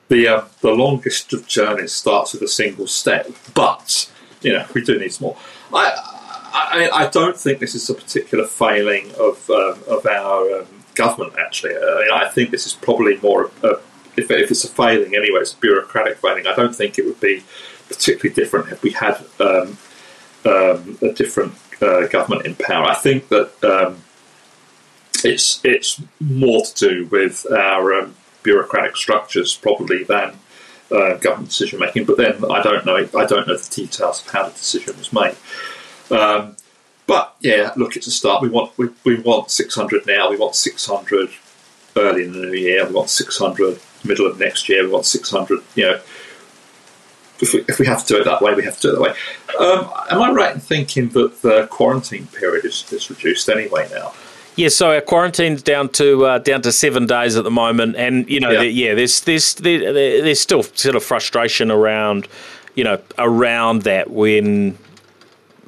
[0.10, 3.30] the uh, the longest of journeys starts with a single step.
[3.54, 4.10] But
[4.42, 5.38] you know, we do need more.
[5.74, 6.14] I,
[6.54, 11.34] I, I don't think this is a particular failing of um, of our um, government.
[11.38, 13.52] Actually, I, mean, I think this is probably more.
[13.64, 13.80] A,
[14.16, 16.46] if, if it's a failing anyway, it's a bureaucratic failing.
[16.46, 17.44] I don't think it would be
[17.88, 19.78] particularly different if we had um,
[20.46, 22.86] um a different uh, government in power.
[22.86, 24.04] I think that um,
[25.24, 30.38] it's it's more to do with our um, bureaucratic structures probably than
[30.94, 32.06] uh, government decision making.
[32.06, 32.98] But then I don't know.
[32.98, 35.36] I don't know the details of how the decision was made.
[36.12, 36.56] Um,
[37.08, 38.42] but yeah, look, it's a start.
[38.42, 40.30] We want we, we want 600 now.
[40.30, 41.32] We want 600
[41.96, 42.86] early in the new year.
[42.88, 44.84] We want 600 middle of next year.
[44.84, 45.60] We want 600.
[45.76, 46.00] You know,
[47.40, 48.92] if we, if we have to do it that way, we have to do it
[48.94, 49.14] that way.
[49.60, 54.14] Um, am I right in thinking that the quarantine period is, is reduced anyway now?
[54.56, 58.30] Yeah, so our quarantine's down to uh, down to seven days at the moment, and
[58.30, 62.28] you know, yeah, yeah there's there's there, there's still sort of frustration around,
[62.76, 64.78] you know, around that when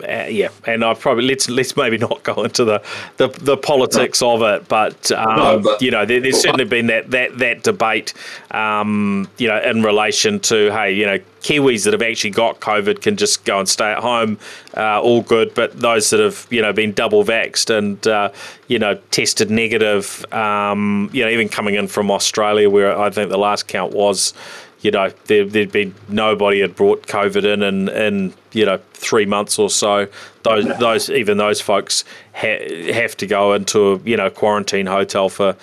[0.03, 2.84] uh, yeah, and I probably let's let's maybe not go into the
[3.17, 4.36] the, the politics no.
[4.36, 7.63] of it, but, um, no, but you know, there, there's certainly been that that that
[7.63, 8.13] debate,
[8.51, 13.01] um, you know, in relation to hey, you know, Kiwis that have actually got COVID
[13.01, 14.38] can just go and stay at home,
[14.75, 18.31] uh, all good, but those that have you know been double vaxxed and uh,
[18.67, 23.29] you know tested negative, um, you know, even coming in from Australia, where I think
[23.29, 24.34] the last count was
[24.81, 29.25] you know, there, would been nobody had brought COVID in, in in you know three
[29.25, 30.07] months or so.
[30.43, 35.29] Those those even those folks ha- have to go into a you know quarantine hotel
[35.29, 35.55] for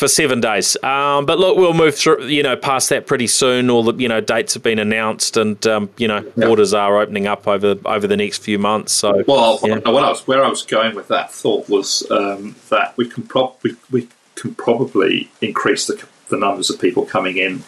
[0.00, 0.82] for seven days.
[0.82, 3.68] Um, but look, we'll move through, you know, past that pretty soon.
[3.68, 6.34] All the, you know, dates have been announced, and um, you know, yep.
[6.36, 8.94] borders are opening up over over the next few months.
[8.94, 9.76] So, well, yeah.
[9.76, 13.24] what I was where I was going with that thought was um, that we can
[13.24, 17.62] probably we can probably increase the the numbers of people coming in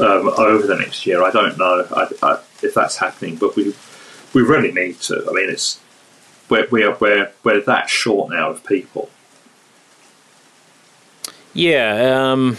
[0.00, 1.22] um, over the next year.
[1.22, 3.74] I don't know I, I, if that's happening, but we
[4.34, 5.26] we really need to.
[5.28, 5.80] I mean, it's
[6.48, 9.10] we're we're we're, we're that short now of people.
[11.52, 12.30] Yeah.
[12.30, 12.58] Um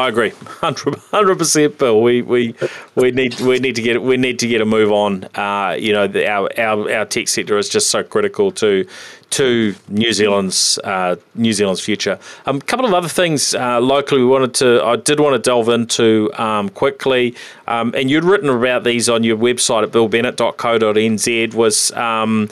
[0.00, 2.00] I agree, hundred percent, Bill.
[2.00, 2.54] We we
[2.94, 5.24] we need we need to get we need to get a move on.
[5.34, 8.86] Uh, you know, the, our, our our tech sector is just so critical to
[9.30, 12.18] to New Zealand's uh, New Zealand's future.
[12.46, 15.38] A um, couple of other things uh, locally we wanted to I did want to
[15.38, 17.34] delve into um, quickly,
[17.66, 21.92] um, and you'd written about these on your website at billbennett.co.nz was.
[21.92, 22.48] Um,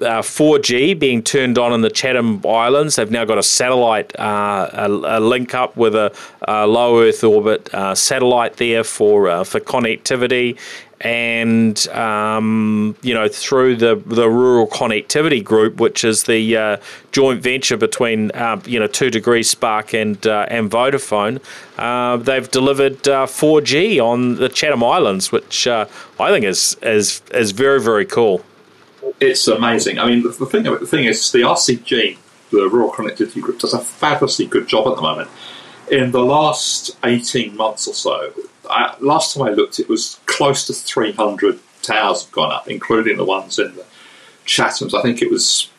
[0.00, 2.96] uh, 4G being turned on in the Chatham Islands.
[2.96, 6.16] They've now got a satellite, uh, a, a, link up with a,
[6.48, 10.58] a low Earth orbit uh, satellite there for uh, for connectivity.
[11.02, 16.76] And um, you know through the the rural connectivity group, which is the uh,
[17.10, 21.40] joint venture between uh, you know Two Degrees Spark and and Vodafone,
[22.24, 25.86] they've delivered 4G on the Chatham Islands, which I
[26.18, 28.44] think is is is very very cool
[29.20, 29.98] it's amazing.
[29.98, 32.16] I mean, the, the thing the thing is, the RCG,
[32.50, 35.30] the Rural Connectivity Group, does a fabulously good job at the moment.
[35.90, 38.32] In the last eighteen months or so,
[38.70, 42.68] I, last time I looked, it was close to three hundred towers have gone up,
[42.68, 43.84] including the ones in the
[44.46, 44.94] Chathams.
[44.94, 45.70] I think it was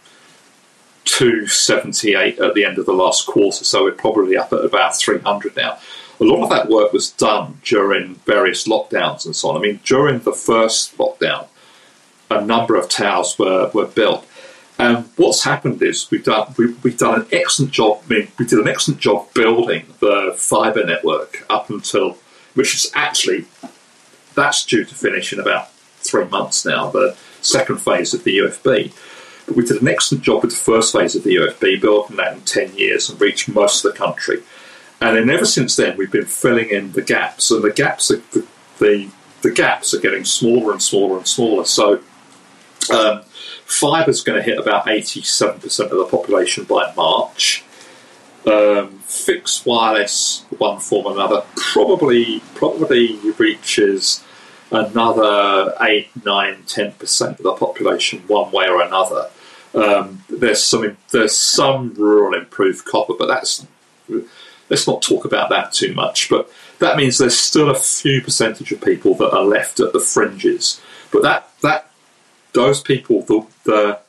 [1.06, 5.56] 278 at the end of the last quarter, so we're probably up at about 300
[5.56, 5.78] now.
[6.20, 9.58] A lot of that work was done during various lockdowns and so on.
[9.58, 11.48] I mean, during the first lockdown,
[12.30, 14.26] a number of towers were, were built.
[14.78, 18.02] And what's happened is we've done we, we've done an excellent job.
[18.06, 22.18] I mean, we did an excellent job building the fibre network up until,
[22.54, 23.46] which is actually
[24.36, 26.90] that's due to finish in about three months now.
[26.90, 28.94] The second phase of the UFB.
[29.46, 32.34] But we did an excellent job with the first phase of the UFB, building that
[32.34, 34.44] in 10 years and reached most of the country.
[35.00, 38.22] And then ever since then, we've been filling in the gaps, and the gaps are,
[38.32, 38.46] the,
[38.78, 39.10] the,
[39.42, 41.66] the gaps are getting smaller and smaller and smaller.
[41.66, 42.02] So
[42.94, 43.24] um,
[43.66, 47.64] fibre is going to hit about 87% of the population by March.
[48.46, 54.24] Um, fixed wireless, one form or another, probably probably reaches
[54.72, 59.30] another 8, 9, 10% of the population one way or another.
[59.74, 63.66] Um, there's some there's some rural improved copper, but that's
[64.70, 66.30] let's not talk about that too much.
[66.30, 66.50] But
[66.80, 70.82] that means there's still a few percentage of people that are left at the fringes.
[71.12, 71.92] But that that
[72.54, 74.00] those people, the, the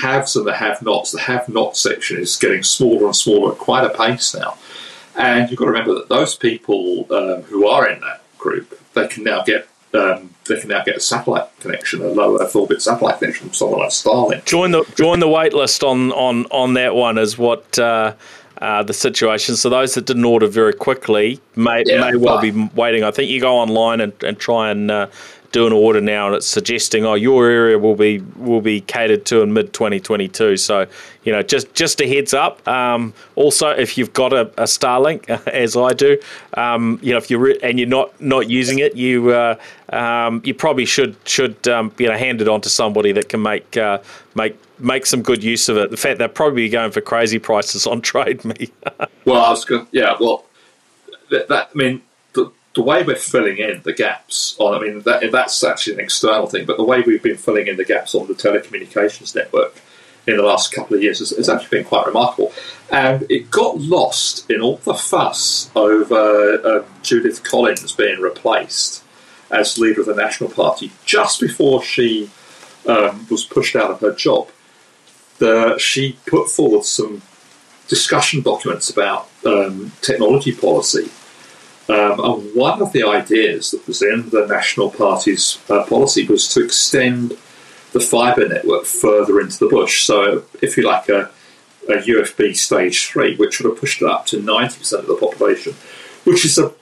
[0.00, 3.90] haves and the have-nots, the have-not section is getting smaller and smaller at quite a
[3.90, 4.56] pace now.
[5.16, 9.06] And you've got to remember that those people um, who are in that group, they
[9.08, 12.80] can now get um, they can now get a satellite connection, a low Earth orbit
[12.80, 14.44] satellite connection from someone like Starlink.
[14.44, 17.78] Join the join the wait list on on on that one is what.
[17.78, 18.14] Uh,
[18.60, 19.56] uh, the situation.
[19.56, 23.04] So those that didn't order very quickly may yeah, may well be waiting.
[23.04, 25.06] I think you go online and, and try and uh,
[25.52, 29.24] do an order now and it's suggesting oh your area will be will be catered
[29.26, 30.86] to in mid 2022 so
[31.24, 35.28] you know just just a heads up um, also if you've got a, a Starlink
[35.48, 36.18] as I do
[36.54, 39.56] um, you know if you're re- and you're not not using it you uh,
[39.90, 43.42] um, you probably should should um, you know hand it on to somebody that can
[43.42, 43.98] make uh,
[44.34, 45.90] make make some good use of it.
[45.90, 48.70] The fact they're probably going for crazy prices on Trade Me.
[49.24, 50.16] well, I was going, yeah.
[50.18, 50.44] Well,
[51.30, 52.02] that, that I mean,
[52.80, 56.46] the way we're filling in the gaps on, I mean, that, that's actually an external
[56.46, 59.82] thing, but the way we've been filling in the gaps on the telecommunications network
[60.26, 62.54] in the last couple of years has, has actually been quite remarkable.
[62.90, 69.04] And it got lost in all the fuss over uh, Judith Collins being replaced
[69.50, 72.30] as leader of the National Party just before she
[72.86, 74.48] um, was pushed out of her job.
[75.36, 77.20] The, she put forward some
[77.88, 81.10] discussion documents about um, technology policy
[81.90, 86.46] um, and one of the ideas that was in the National Party's uh, policy was
[86.54, 87.36] to extend
[87.92, 90.04] the fibre network further into the bush.
[90.04, 91.30] So, if you like, a,
[91.88, 95.74] a UFB stage three, which would have pushed it up to 90% of the population,
[96.24, 96.72] which is a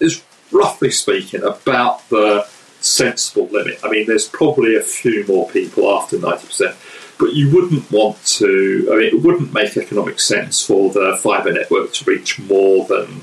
[0.00, 2.46] is roughly speaking about the
[2.80, 3.78] sensible limit.
[3.84, 8.88] I mean, there's probably a few more people after 90%, but you wouldn't want to,
[8.90, 13.22] I mean, it wouldn't make economic sense for the fibre network to reach more than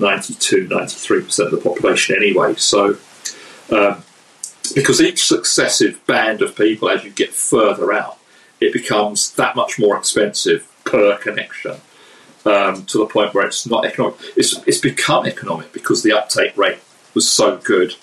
[0.00, 2.54] 92, 93% of the population anyway.
[2.54, 2.96] So,
[3.70, 4.02] um,
[4.74, 8.18] because each successive band of people, as you get further out,
[8.60, 11.76] it becomes that much more expensive per connection
[12.44, 14.16] um, to the point where it's not economic.
[14.36, 16.78] It's, it's become economic because the uptake rate
[17.14, 17.94] was so good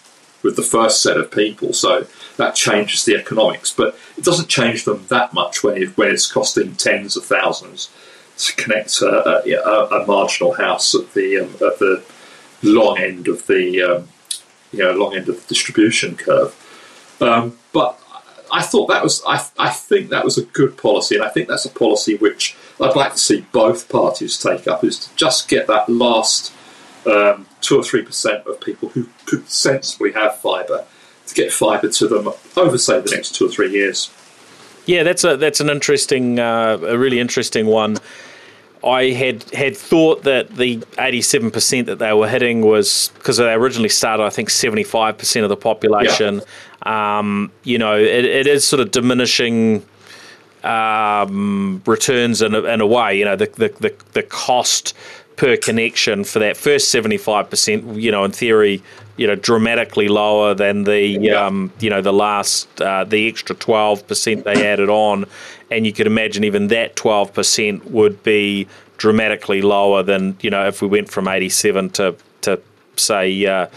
[0.44, 1.74] with the first set of people.
[1.74, 6.10] So that changes the economics, but it doesn't change them that much when, it, when
[6.10, 7.90] it's costing tens of thousands
[8.38, 12.04] to connect a, a, a marginal house at the um, at the
[12.64, 14.08] long end of the um,
[14.72, 16.56] you know long end of the distribution curve.
[17.20, 18.00] Um, but
[18.52, 21.48] I thought that was I, I think that was a good policy, and I think
[21.48, 25.48] that's a policy which I'd like to see both parties take up is to just
[25.48, 26.54] get that last
[27.06, 30.86] um, two or three percent of people who could sensibly have fibre
[31.28, 34.10] to get fibre to them over, say, the next two or three years.
[34.88, 37.98] Yeah, that's a that's an interesting, uh, a really interesting one.
[38.84, 43.90] I had had thought that the 87% that they were hitting was because they originally
[43.90, 46.42] started, I think, 75% of the population.
[46.86, 47.20] Yeah.
[47.20, 49.86] Um, you know, it, it is sort of diminishing
[50.64, 53.18] um, returns in a, in a way.
[53.18, 54.94] You know, the, the, the, the cost
[55.38, 58.84] per connection for that first 75%, you know, in theory,
[59.18, 61.46] you know, dramatically lower than the, yeah.
[61.46, 65.26] um, you know, the last, uh, the extra 12% they added on.
[65.70, 68.68] And you could imagine even that 12% would be
[68.98, 72.60] dramatically lower than, you know, if we went from 87 to, to
[72.96, 73.68] say, uh,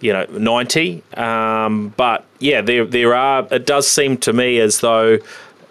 [0.00, 1.02] you know, 90.
[1.16, 5.18] Um, but yeah, there, there are, it does seem to me as though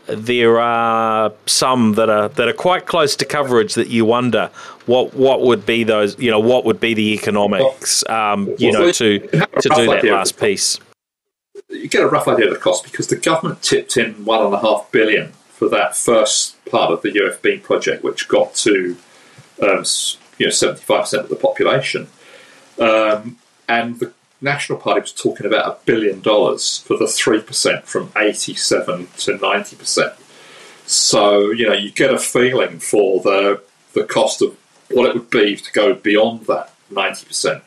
[0.08, 4.50] there are some that are that are quite close to coverage that you wonder
[4.86, 8.92] what what would be those you know what would be the economics um, you know
[8.92, 10.80] to to do that last piece.
[11.70, 14.54] You get a rough idea of the cost because the government tipped in one and
[14.54, 18.98] a half billion for that first part of the UFB project, which got to
[19.62, 19.84] um,
[20.38, 22.08] you know seventy five percent of the population,
[22.80, 23.38] um,
[23.68, 29.08] and the National Party was talking about a billion dollars for the 3% from 87
[29.18, 30.16] to 90%.
[30.86, 33.64] So, you know, you get a feeling for the,
[33.94, 34.58] the cost of
[34.92, 37.62] what it would be to go beyond that 90%.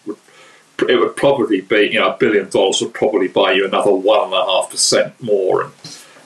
[0.87, 5.13] It would probably be, you know, a billion dollars would probably buy you another 1.5%
[5.23, 5.73] more and,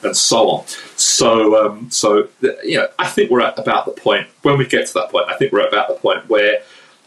[0.02, 0.66] and so on.
[0.96, 2.28] So, um, so
[2.64, 5.28] you know, I think we're at about the point, when we get to that point,
[5.28, 6.62] I think we're at about the point where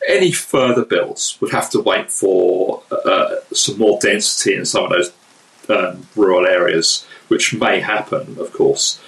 [0.08, 4.90] any further builds would have to wait for uh, some more density in some of
[4.92, 5.12] those
[5.70, 9.00] um, rural areas, which may happen, of course.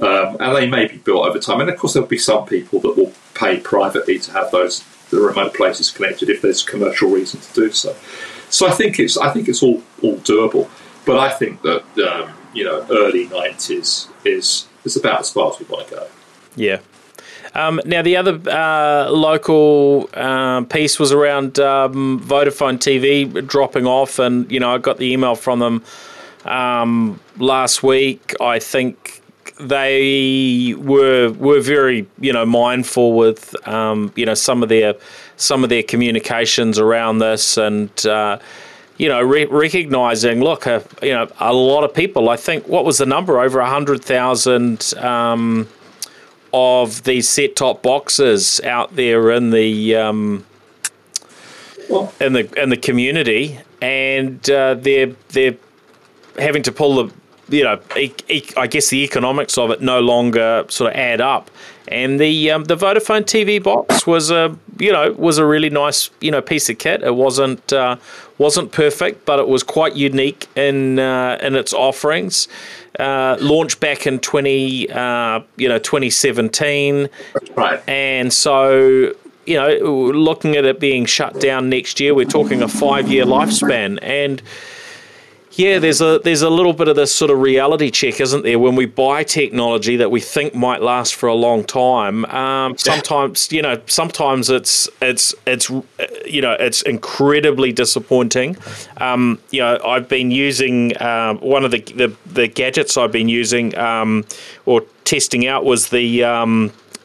[0.00, 1.60] Um, and they may be built over time.
[1.60, 5.20] And of course, there'll be some people that will pay privately to have those the
[5.20, 7.94] remote places connected if there's commercial reason to do so.
[8.50, 10.68] So I think it's I think it's all, all doable.
[11.04, 15.58] But I think that um, you know early nineties is is about as far as
[15.58, 16.06] we want to go.
[16.56, 16.80] Yeah,
[17.54, 24.18] um, now, the other uh, local uh, piece was around um, Vodafone TV dropping off,
[24.18, 25.84] and you know I got the email from them
[26.44, 28.34] um, last week.
[28.40, 29.22] I think
[29.60, 34.94] they were were very you know mindful with um, you know some of their
[35.36, 38.06] some of their communications around this and.
[38.06, 38.38] Uh,
[38.96, 42.28] you know, re- recognizing, look, uh, you know, a lot of people.
[42.28, 43.40] I think what was the number?
[43.40, 45.68] Over a hundred thousand um,
[46.56, 50.46] of these set top boxes out there in the um,
[52.20, 55.56] in the in the community, and uh, they're they're
[56.38, 57.14] having to pull the
[57.48, 61.20] you know e- e- I guess the economics of it no longer sort of add
[61.20, 61.50] up.
[61.88, 66.10] And the um, the Vodafone TV box was a you know was a really nice
[66.20, 67.02] you know piece of kit.
[67.02, 67.96] It wasn't uh,
[68.38, 72.48] wasn't perfect, but it was quite unique in uh, in its offerings.
[72.98, 77.10] Uh, launched back in twenty uh, you know twenty seventeen,
[77.54, 77.82] right?
[77.86, 79.12] And so
[79.44, 83.24] you know looking at it being shut down next year, we're talking a five year
[83.26, 84.40] lifespan and
[85.56, 88.58] yeah, there's a there's a little bit of this sort of reality check, isn't there?
[88.58, 93.52] When we buy technology that we think might last for a long time, um, sometimes
[93.52, 95.70] you know, sometimes it's it's it's
[96.26, 98.56] you know, it's incredibly disappointing.
[98.98, 103.28] Um, you know, I've been using uh, one of the, the, the gadgets I've been
[103.28, 104.24] using um,
[104.66, 106.24] or testing out was the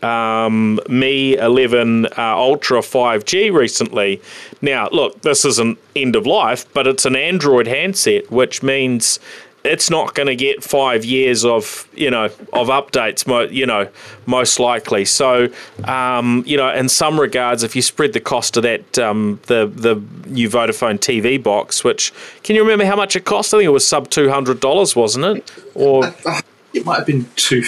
[0.04, 4.22] um, Mi 11 uh, Ultra 5G recently.
[4.62, 9.20] Now, look, this isn't end of life, but it's an Android handset, which means
[9.64, 13.52] it's not going to get five years of you know of updates.
[13.52, 13.90] You know,
[14.26, 15.06] most likely.
[15.06, 15.50] So,
[15.84, 19.72] um, you know, in some regards, if you spread the cost of that um, the
[19.74, 19.96] the
[20.28, 23.54] new Vodafone TV box, which can you remember how much it cost?
[23.54, 25.52] I think it was sub two hundred dollars, wasn't it?
[25.76, 26.42] Or uh,
[26.74, 27.64] it might have been two.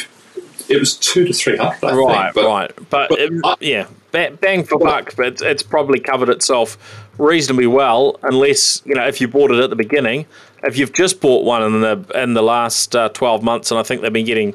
[0.71, 1.81] It was two to three hundred.
[1.81, 5.99] Right, think, but, right, but, but it, I, yeah, bang for buck, but it's probably
[5.99, 6.77] covered itself
[7.17, 10.25] reasonably well, unless you know if you bought it at the beginning.
[10.63, 13.83] If you've just bought one in the in the last uh, twelve months, and I
[13.83, 14.53] think they've been getting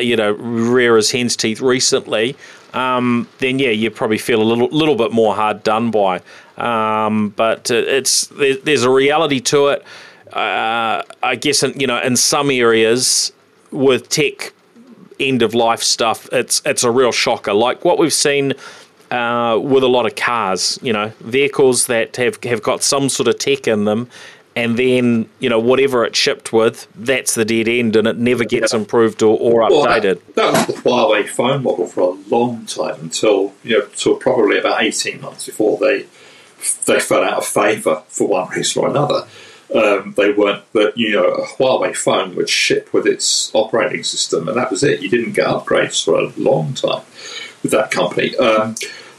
[0.00, 2.36] you know rare as hen's teeth recently,
[2.74, 6.20] um, then yeah, you probably feel a little little bit more hard done by.
[6.56, 9.84] Um, but it's there's a reality to it.
[10.32, 13.32] Uh, I guess in, you know in some areas
[13.70, 14.52] with tech
[15.20, 17.52] end of life stuff, it's it's a real shocker.
[17.52, 18.54] Like what we've seen
[19.10, 23.28] uh, with a lot of cars, you know, vehicles that have, have got some sort
[23.28, 24.08] of tech in them,
[24.56, 28.44] and then, you know, whatever it's shipped with, that's the dead end and it never
[28.44, 29.70] gets improved or, or updated.
[29.70, 33.84] Well, that, that, was the Huawei phone model for a long time until, you know,
[33.84, 36.06] until probably about 18 months before they
[36.84, 39.26] they fell out of favour for one reason or another.
[39.74, 44.48] Um, they weren't that you know a Huawei phone would ship with its operating system,
[44.48, 45.00] and that was it.
[45.00, 47.04] You didn't get upgrades for a long time
[47.62, 48.36] with that company.
[48.36, 48.74] Um,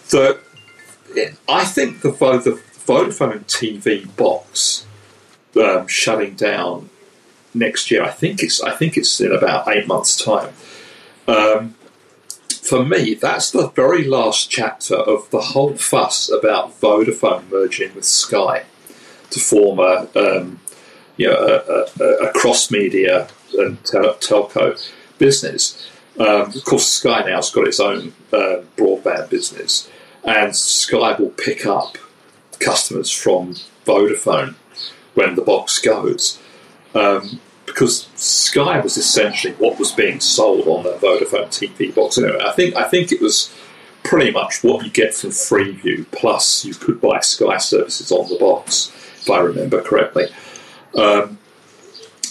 [0.09, 0.39] the
[1.47, 4.85] I think the, the Vodafone TV box
[5.55, 6.89] um, shutting down
[7.53, 8.03] next year.
[8.03, 10.53] I think it's I think it's in about eight months' time.
[11.27, 11.75] Um,
[12.61, 18.05] for me, that's the very last chapter of the whole fuss about Vodafone merging with
[18.05, 18.65] Sky
[19.31, 20.59] to form a um,
[21.17, 23.27] you know a, a, a cross media
[23.57, 25.87] and tel- telco business.
[26.19, 29.89] Um, of course, Sky now's got its own uh, broadband business,
[30.23, 31.97] and Sky will pick up
[32.59, 33.55] customers from
[33.85, 34.55] Vodafone
[35.13, 36.39] when the box goes.
[36.93, 42.17] Um, because Sky was essentially what was being sold on the Vodafone TV box.
[42.17, 43.53] Anyway, I think I think it was
[44.03, 46.05] pretty much what you get from Freeview.
[46.11, 48.91] Plus, you could buy Sky services on the box,
[49.21, 50.27] if I remember correctly.
[50.97, 51.37] Um,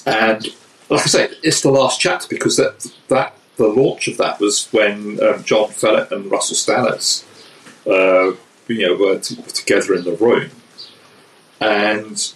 [0.07, 0.47] and
[0.89, 4.69] like I say, it's the last chapter because that that the launch of that was
[4.73, 7.05] when um, John Fellet and Russell Stannard,
[7.87, 8.37] uh,
[8.67, 10.51] you know, were, t- were together in the room,
[11.61, 12.33] and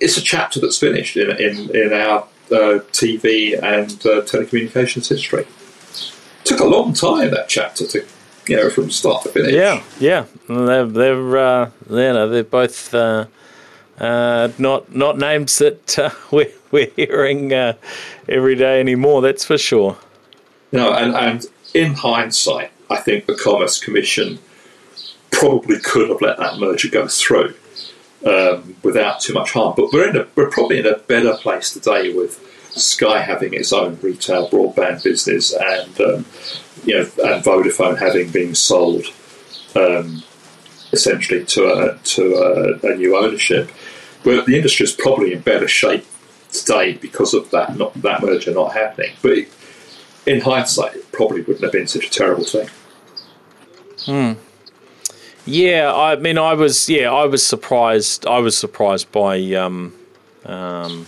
[0.00, 5.42] it's a chapter that's finished in in, in our uh, TV and uh, telecommunications history.
[5.42, 8.06] It took a long time that chapter to
[8.46, 9.52] you know from start to finish.
[9.52, 12.94] Yeah, yeah, they're they're uh, you know they're both.
[12.94, 13.26] Uh,
[13.98, 17.74] uh, not not names that uh, we're, we're hearing uh,
[18.28, 19.22] every day anymore.
[19.22, 19.96] That's for sure.
[20.72, 24.38] No, and, and in hindsight, I think the Commerce Commission
[25.30, 27.54] probably could have let that merger go through
[28.26, 29.74] um, without too much harm.
[29.76, 32.40] But we're in a, we're probably in a better place today with
[32.74, 36.26] Sky having its own retail broadband business and um,
[36.84, 39.06] you know and Vodafone having been sold.
[39.74, 40.22] Um,
[40.92, 43.70] essentially to a, to a, a new ownership.
[44.24, 46.04] But the industry is probably in better shape
[46.52, 49.14] today because of that not that merger not happening.
[49.22, 49.38] But
[50.26, 52.68] in hindsight, it probably wouldn't have been such a terrible thing.
[54.04, 54.32] Hmm.
[55.44, 58.26] Yeah, I mean, I was yeah, I was surprised.
[58.26, 59.92] I was surprised by um,
[60.44, 61.06] um,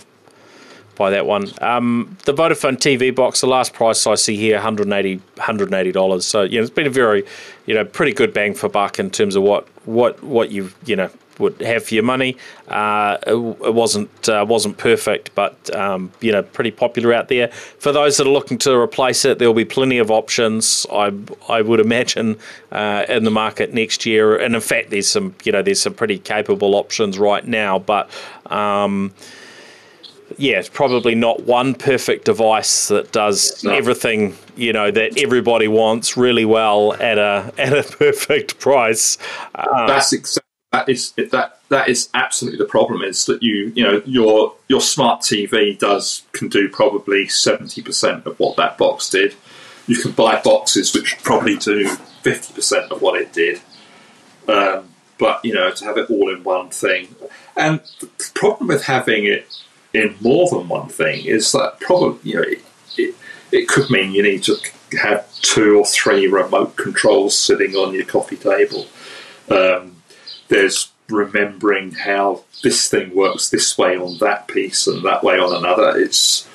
[0.95, 1.49] by that one.
[1.61, 6.23] Um, the Vodafone TV box, the last price I see here, 180 $180.
[6.23, 7.25] So, you know, it's been a very,
[7.65, 10.95] you know, pretty good bang for buck in terms of what, what, what you, you
[10.95, 12.37] know, would have for your money.
[12.67, 17.49] Uh, it, it, wasn't uh, wasn't perfect, but um, you know pretty popular out there.
[17.49, 20.85] For those that are looking to replace it, there will be plenty of options.
[20.91, 21.13] I
[21.49, 22.37] I would imagine
[22.71, 25.93] uh, in the market next year, and in fact, there's some you know there's some
[25.93, 28.09] pretty capable options right now, but.
[28.51, 29.13] Um,
[30.37, 33.73] yeah, it's probably not one perfect device that does no.
[33.73, 39.17] everything you know that everybody wants really well at a at a perfect price.
[39.53, 40.45] Uh, That's exactly
[40.75, 43.01] that is that that is absolutely the problem.
[43.01, 48.25] Is that you you know your your smart TV does can do probably seventy percent
[48.25, 49.35] of what that box did.
[49.87, 51.87] You can buy boxes which probably do
[52.21, 53.61] fifty percent of what it did.
[54.47, 57.15] Um, but you know to have it all in one thing,
[57.55, 59.47] and the problem with having it
[59.95, 62.63] in more than one thing is that probably you know it,
[62.97, 63.15] it,
[63.51, 64.57] it could mean you need to
[64.99, 68.87] have two or three remote controls sitting on your coffee table.
[69.49, 69.97] Um,
[70.47, 75.55] there's remembering how this thing works this way on that piece and that way on
[75.55, 75.97] another.
[75.97, 76.47] It's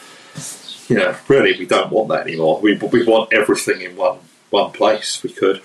[0.89, 2.61] you know really we don't want that anymore.
[2.61, 4.19] We we want everything in one
[4.51, 5.23] one place.
[5.23, 5.63] We could.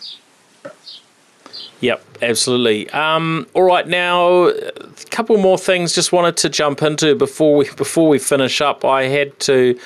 [2.21, 2.89] Absolutely.
[2.91, 4.71] Um, all right, now a
[5.09, 5.93] couple more things.
[5.93, 8.85] Just wanted to jump into before we before we finish up.
[8.85, 9.77] I had to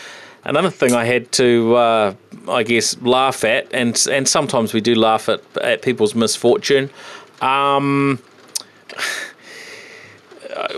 [0.43, 2.13] another thing I had to, uh,
[2.47, 6.89] I guess, laugh at, and and sometimes we do laugh at at people's misfortune.
[7.41, 8.19] Um,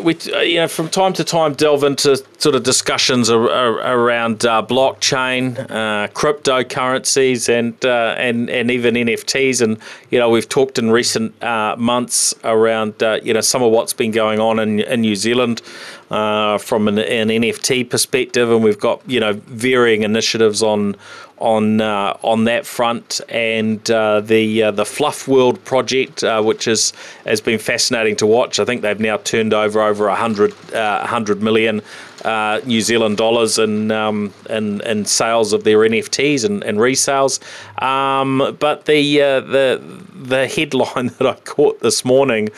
[0.01, 3.97] we, uh, you know, from time to time delve into sort of discussions ar- ar-
[3.97, 9.61] around uh, blockchain, uh, cryptocurrencies, and uh, and and even NFTs.
[9.61, 9.77] And
[10.09, 13.93] you know, we've talked in recent uh, months around uh, you know some of what's
[13.93, 15.61] been going on in in New Zealand
[16.09, 20.95] from an, an, NFT perspective, and we've got you know varying initiatives on
[21.42, 26.68] on uh, on that front, and uh, the uh, the Fluf World project, uh, which
[26.68, 26.94] is
[27.26, 28.60] has been fascinating to watch.
[28.60, 31.82] I think they've now turned over over a hundred uh, hundred million
[32.24, 37.39] uh, New Zealand dollars in, um, in in sales of their NFTs and, and resales.
[37.82, 39.82] Um, but the the
[40.13, 42.49] the headline that I caught this morning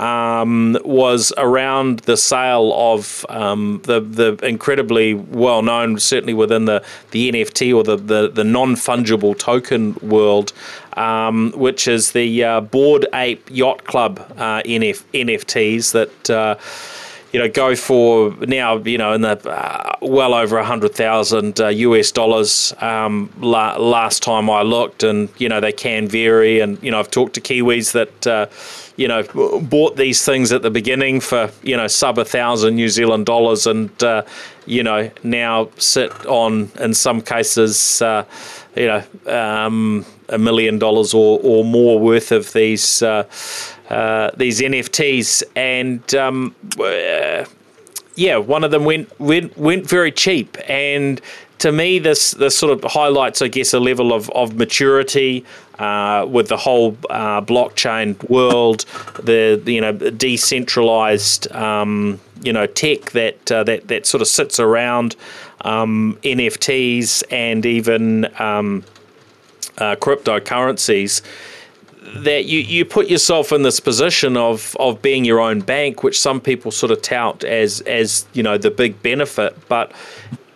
[0.00, 6.82] um, was around the sale of um, the the incredibly well known, certainly within the,
[7.10, 10.52] the NFT or the, the, the non fungible token world,
[10.94, 16.30] um, which is the uh, Bored Ape Yacht Club uh, NF, NFTs that.
[16.30, 16.56] Uh,
[17.32, 21.60] you know, go for now, you know, in the uh, well over a hundred thousand
[21.60, 22.74] uh, US dollars.
[22.80, 26.60] Um, la- last time I looked, and you know, they can vary.
[26.60, 28.46] And you know, I've talked to Kiwis that uh,
[28.96, 29.22] you know
[29.62, 33.66] bought these things at the beginning for you know sub a thousand New Zealand dollars,
[33.66, 34.22] and uh,
[34.66, 38.24] you know now sit on in some cases, uh,
[38.74, 43.02] you know, um, a million dollars or or more worth of these
[43.90, 47.44] uh, these NFTs, and um, uh,
[48.14, 51.20] yeah, one of them went went went very cheap, and
[51.58, 55.44] to me, this this sort of highlights, I guess, a level of of maturity.
[55.78, 58.84] Uh, with the whole uh, blockchain world,
[59.22, 64.28] the, the, you know decentralized um, you know tech that uh, that that sort of
[64.28, 65.16] sits around
[65.62, 68.84] um, NFTs and even um,
[69.78, 71.22] uh, cryptocurrencies
[72.16, 76.18] that you, you put yourself in this position of, of being your own bank, which
[76.18, 79.92] some people sort of tout as as you know the big benefit, but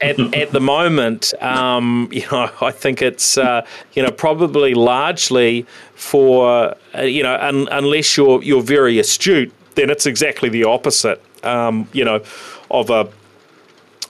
[0.01, 5.67] at, at the moment, um, you know, I think it's uh, you know probably largely
[5.95, 11.23] for uh, you know un, unless you're you're very astute, then it's exactly the opposite.
[11.43, 12.23] Um, you know,
[12.71, 13.09] of a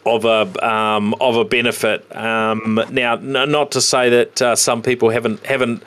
[0.07, 2.05] of a um, of a benefit.
[2.15, 5.83] Um, now, n- not to say that uh, some people haven't haven't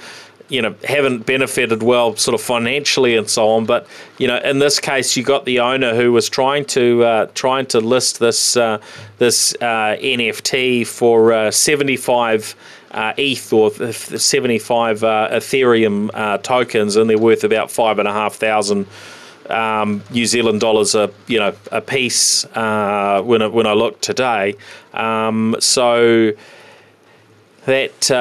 [0.49, 3.87] you know haven't benefited well sort of financially and so on but
[4.17, 7.65] you know in this case you got the owner who was trying to uh, trying
[7.65, 8.79] to list this uh,
[9.17, 12.55] this uh, NFT for uh, 75
[12.91, 18.35] uh, ETH or 75 uh, Ethereum tokens and they're worth about five and a half
[18.35, 18.87] thousand
[19.49, 24.55] um, New Zealand dollars a you know a piece when I, when I look today.
[24.93, 26.31] Um, so
[27.65, 28.11] that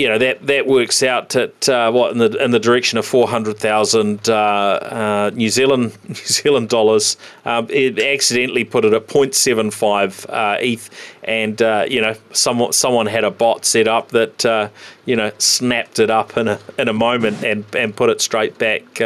[0.00, 3.04] you know that that works out at uh, what in the in the direction of
[3.04, 7.18] four hundred thousand uh, uh, New Zealand New Zealand dollars.
[7.44, 10.88] Um, it accidentally put it at 0.75 uh, ETH,
[11.22, 14.70] and uh, you know someone someone had a bot set up that uh,
[15.04, 18.58] you know snapped it up in a in a moment and and put it straight
[18.58, 19.00] back.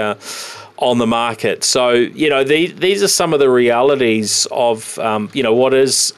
[0.76, 5.30] on the market, so you know these these are some of the realities of um,
[5.32, 6.12] you know what is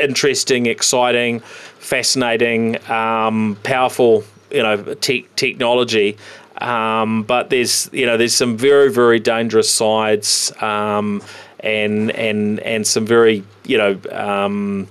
[0.00, 1.42] interesting, exciting,
[1.90, 4.22] fascinating, um, powerful,
[4.52, 6.16] you know, te- technology.
[6.58, 11.22] Um, but there's you know there's some very very dangerous sides um,
[11.60, 14.86] and and and some very you know um,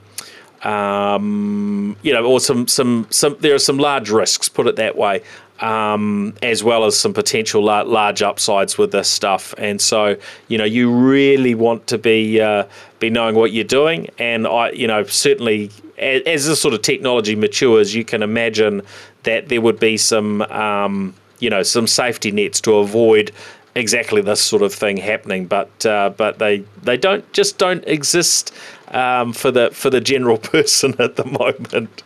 [0.64, 4.98] um, you know or some some some there are some large risks put it that
[4.98, 5.22] way
[5.62, 9.54] um, as well as some potential large upsides with this stuff.
[9.58, 12.66] And so, you know, you really want to be uh,
[13.00, 14.10] be knowing what you're doing.
[14.18, 18.82] And I, you know, certainly as, this sort of technology matures, you can imagine
[19.24, 23.32] that there would be some, um, you know, some safety nets to avoid
[23.76, 25.46] exactly this sort of thing happening.
[25.46, 28.54] But uh, but they they don't just don't exist
[28.90, 32.04] um, for the for the general person at the moment.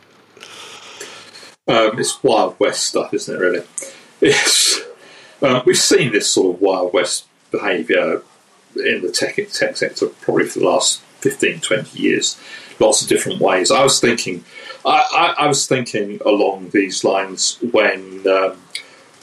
[1.66, 3.40] Um, it's Wild West stuff, isn't it?
[3.40, 3.64] Really,
[4.22, 4.82] it's,
[5.42, 8.22] uh, we've seen this sort of Wild West behaviour
[8.76, 12.38] in the tech tech sector probably for the last 15, 20 years.
[12.84, 13.72] Lots of different ways.
[13.72, 14.44] I was thinking,
[14.86, 18.58] I, I, I was thinking along these lines when um,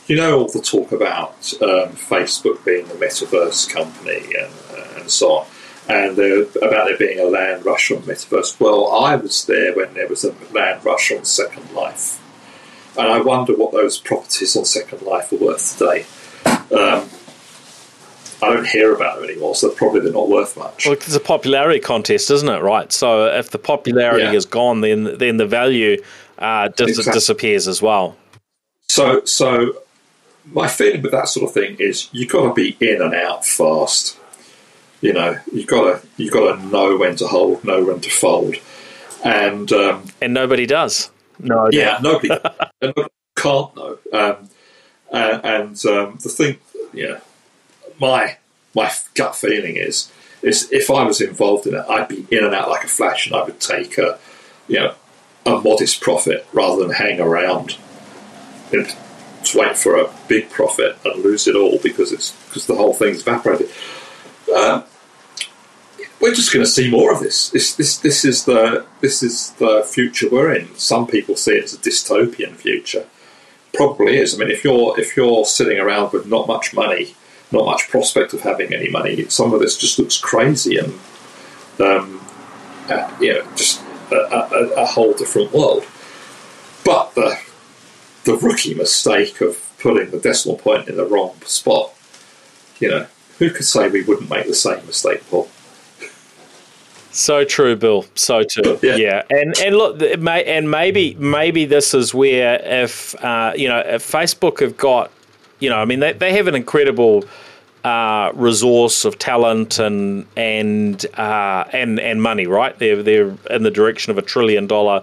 [0.07, 5.11] you know all the talk about um, Facebook being a metaverse company and, uh, and
[5.11, 5.47] so on
[5.89, 8.61] and about there being a land rush on metaverse.
[8.61, 12.21] Well, I was there when there was a land rush on Second Life
[12.97, 16.07] and I wonder what those properties on Second Life are worth today.
[16.75, 17.09] Um,
[18.43, 20.87] I don't hear about them anymore, so probably they're not worth much.
[20.87, 22.61] Well, it's a popularity contest, isn't it?
[22.63, 22.91] Right.
[22.93, 24.33] So if the popularity Yeah.
[24.33, 26.03] is gone, then then the value
[26.39, 27.13] uh, dis- Exactly.
[27.13, 28.17] disappears as well.
[28.89, 29.75] So, so
[30.53, 33.45] my feeling with that sort of thing is you've got to be in and out
[33.45, 34.17] fast.
[35.03, 38.11] You know, you've got to you've got to know when to hold, know when to
[38.11, 38.57] fold,
[39.25, 41.11] and um, And nobody does.
[41.39, 41.69] No.
[41.73, 42.41] yeah, nobody, and
[42.97, 43.99] nobody can't know.
[44.13, 44.51] Um,
[45.13, 46.59] and and um, the thing,
[46.93, 47.21] yeah,
[48.01, 48.37] my
[48.75, 50.11] my gut feeling is
[50.43, 53.27] is if I was involved in it, I'd be in and out like a flash,
[53.27, 54.19] and I would take a
[54.69, 54.95] you know
[55.47, 57.77] a modest profit rather than hang around
[58.71, 62.95] to wait for a big profit and lose it all because it's because the whole
[62.95, 63.71] thing's evaporated.
[64.55, 64.85] Um,
[66.21, 67.51] we're just going to see more of this.
[67.51, 70.75] This this this is the this is the future we're in.
[70.77, 73.07] Some people see it as a dystopian future.
[73.73, 74.35] Probably is.
[74.35, 77.15] I mean, if you're if you're sitting around with not much money,
[77.53, 80.93] not much prospect of having any money, some of this just looks crazy and
[81.81, 82.21] um,
[82.89, 85.85] uh, you know just a, a, a whole different world.
[86.85, 87.39] But the
[88.25, 91.95] the rookie mistake of putting the decimal point in the wrong spot,
[92.79, 93.07] you know,
[93.39, 95.49] who could say we wouldn't make the same mistake, Paul?
[97.13, 98.05] So true, Bill.
[98.15, 98.79] So true.
[98.83, 98.97] Yeah.
[98.97, 99.23] Yeah.
[99.31, 104.11] And and look, may, and maybe maybe this is where if uh, you know if
[104.11, 105.11] Facebook have got
[105.61, 107.25] you know I mean they, they have an incredible
[107.85, 112.79] uh, resource of talent and and uh, and and money, right?
[112.79, 115.03] They're they're in the direction of a trillion dollar.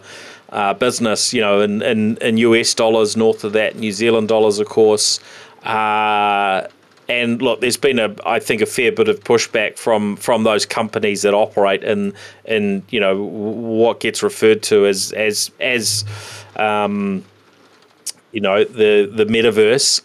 [0.49, 4.59] Uh, business, you know, in, in, in US dollars, north of that, New Zealand dollars,
[4.59, 5.19] of course.
[5.61, 6.65] Uh,
[7.09, 10.65] and look, there's been a, I think, a fair bit of pushback from from those
[10.65, 12.13] companies that operate in
[12.45, 16.05] in you know what gets referred to as as as
[16.55, 17.25] um,
[18.31, 20.01] you know the the metaverse.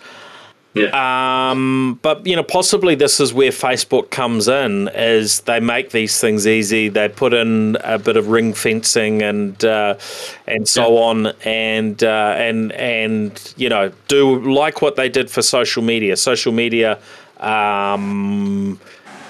[0.75, 1.51] Yeah.
[1.51, 6.19] Um, but you know, possibly this is where Facebook comes in, is they make these
[6.19, 6.89] things easy.
[6.89, 9.97] They put in a bit of ring fencing and uh,
[10.47, 15.43] and so on, and uh, and and you know, do like what they did for
[15.43, 16.17] social media.
[16.17, 16.99] Social media.
[17.39, 18.81] Um,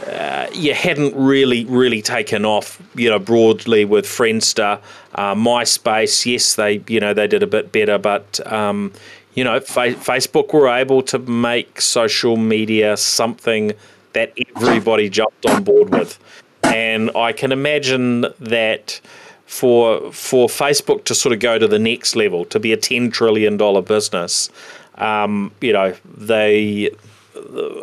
[0.07, 4.81] uh, you hadn't really, really taken off, you know, broadly with Friendster,
[5.15, 6.27] uh, MySpace.
[6.27, 8.93] Yes, they, you know, they did a bit better, but um,
[9.35, 13.73] you know, fa- Facebook were able to make social media something
[14.13, 16.19] that everybody jumped on board with,
[16.63, 19.01] and I can imagine that
[19.47, 23.11] for for Facebook to sort of go to the next level, to be a ten
[23.11, 24.51] trillion dollar business,
[24.97, 26.91] um, you know, they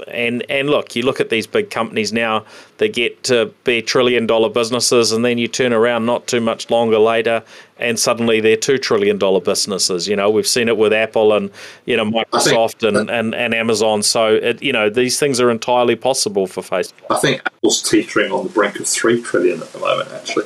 [0.07, 2.45] and and look, you look at these big companies now;
[2.77, 6.69] they get to be trillion dollar businesses, and then you turn around not too much
[6.69, 7.43] longer later,
[7.77, 10.07] and suddenly they're two trillion dollar businesses.
[10.07, 11.49] You know, we've seen it with Apple and
[11.85, 14.03] you know Microsoft and, and, and Amazon.
[14.03, 16.93] So it, you know these things are entirely possible for Facebook.
[17.09, 20.11] I think Apple's teetering on the brink of three trillion at the moment.
[20.11, 20.45] Actually,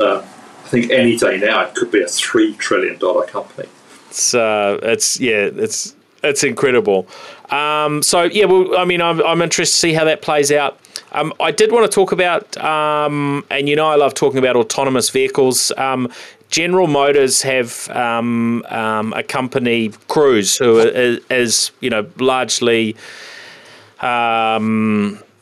[0.00, 0.22] um,
[0.64, 3.68] I think any day now it could be a three trillion dollar company.
[4.10, 7.06] It's uh, it's yeah, it's it's incredible.
[7.50, 10.78] Um, so yeah, well, I mean, I'm, I'm interested to see how that plays out.
[11.12, 14.56] Um, I did want to talk about, um, and you know, I love talking about
[14.56, 15.72] autonomous vehicles.
[15.76, 16.12] Um,
[16.50, 22.96] General Motors have um, um, a company, Cruise, who is, you know largely.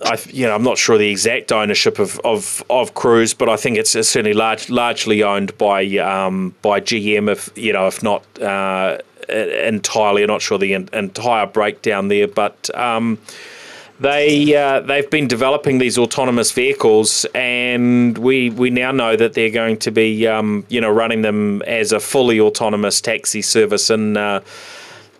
[0.04, 3.56] I, you know, I'm not sure the exact ownership of, of, of Cruise, but I
[3.56, 8.02] think it's, it's certainly large, largely owned by um, by GM, if you know, if
[8.02, 8.98] not uh,
[9.28, 10.22] entirely.
[10.22, 13.18] I'm not sure the entire breakdown there, but um,
[14.00, 19.50] they uh, they've been developing these autonomous vehicles, and we we now know that they're
[19.50, 24.16] going to be um, you know running them as a fully autonomous taxi service in.
[24.16, 24.40] Uh,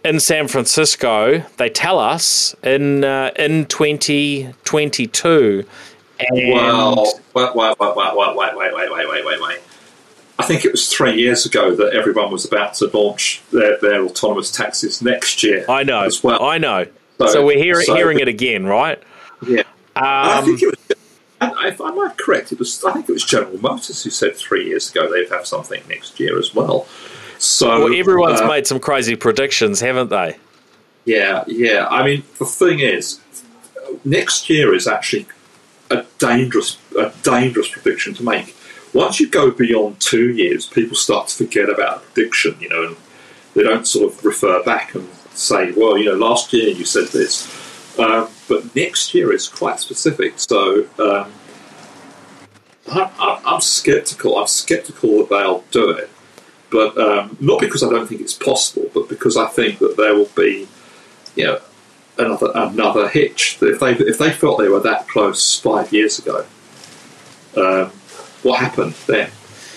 [0.05, 5.65] in San Francisco, they tell us in uh, in 2022.
[6.21, 9.61] And Well, wait, wait, wait, wait, wait, wait, wait, wait, wait, wait, wait, wait.
[10.39, 14.05] I think it was three years ago that everyone was about to launch their, their
[14.05, 15.65] autonomous taxis next year.
[15.69, 16.43] I know, as well.
[16.43, 16.87] I know.
[17.29, 19.01] So, we're hearing so- hearing it again, right?
[19.47, 19.63] Yeah,
[19.95, 20.99] I Um, think it was.
[21.67, 22.83] If I'm not correct, it was.
[22.85, 26.19] I think it was General Motors who said three years ago they'd have something next
[26.19, 26.87] year as well.
[27.39, 30.37] So well, everyone's uh, made some crazy predictions, haven't they?
[31.05, 31.87] Yeah, yeah.
[31.91, 33.21] I mean, the thing is,
[34.05, 35.27] next year is actually
[35.91, 38.57] a dangerous, a dangerous prediction to make.
[38.95, 42.85] Once you go beyond two years, people start to forget about a prediction, you know,
[42.85, 42.97] and
[43.55, 47.09] they don't sort of refer back and say, "Well, you know, last year you said
[47.09, 47.49] this,"
[47.99, 50.39] um, but next year is quite specific.
[50.39, 51.33] So um,
[52.89, 54.39] I, I'm skeptical.
[54.39, 56.11] I'm skeptical that they'll do it,
[56.71, 60.15] but um, not because I don't think it's possible, but because I think that there
[60.15, 60.69] will be
[61.35, 61.61] you know,
[62.19, 63.59] another another hitch.
[63.61, 66.47] If they if they felt they were that close five years ago,
[67.57, 67.93] um,
[68.45, 69.31] what happened then?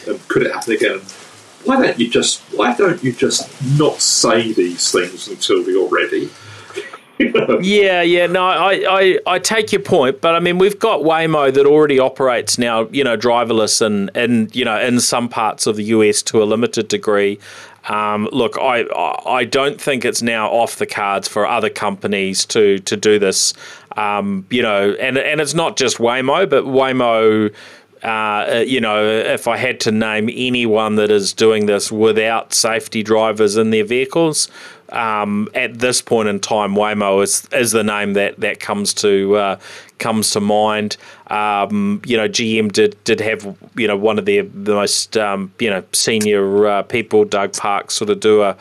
[0.07, 1.01] And could it happen again?
[1.63, 6.29] Why don't you just why don't you just not say these things until you're ready?
[7.61, 11.51] yeah, yeah, no, I, I, I take your point, but I mean, we've got Waymo
[11.51, 15.77] that already operates now, you know, driverless and, and you know, in some parts of
[15.77, 17.39] the US to a limited degree.
[17.87, 18.83] Um, look, I
[19.25, 23.53] I don't think it's now off the cards for other companies to to do this.
[23.95, 27.53] Um, you know, and and it's not just Waymo, but Waymo.
[28.07, 33.03] Uh, you know, if I had to name anyone that is doing this without safety
[33.03, 34.47] drivers in their vehicles,
[34.93, 39.35] um, at this point in time, Waymo is, is the name that, that comes to
[39.35, 39.59] uh,
[39.99, 40.95] comes to mind.
[41.27, 45.51] Um, you know, GM did did have you know one of their the most um,
[45.59, 48.55] you know senior uh, people, Doug Parks, sort of do a.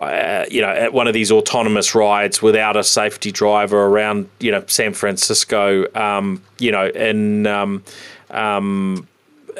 [0.00, 4.50] Uh, you know, at one of these autonomous rides without a safety driver around, you
[4.50, 7.46] know, San Francisco, um, you know, in
[8.32, 9.06] um,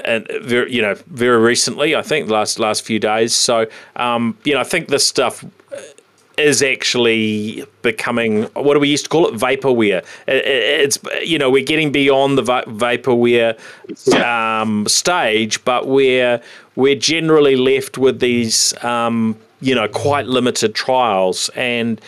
[0.04, 3.34] and very, you know, very recently, I think last last few days.
[3.34, 3.66] So,
[3.96, 5.44] um, you know, I think this stuff
[6.38, 9.34] is actually becoming what do we used to call it?
[9.34, 10.04] Vaporware.
[10.26, 13.58] It's you know we're getting beyond the vaporware
[14.14, 16.40] um, stage but we're
[16.74, 21.48] we're generally left with these um, you know quite limited trials.
[21.54, 22.00] And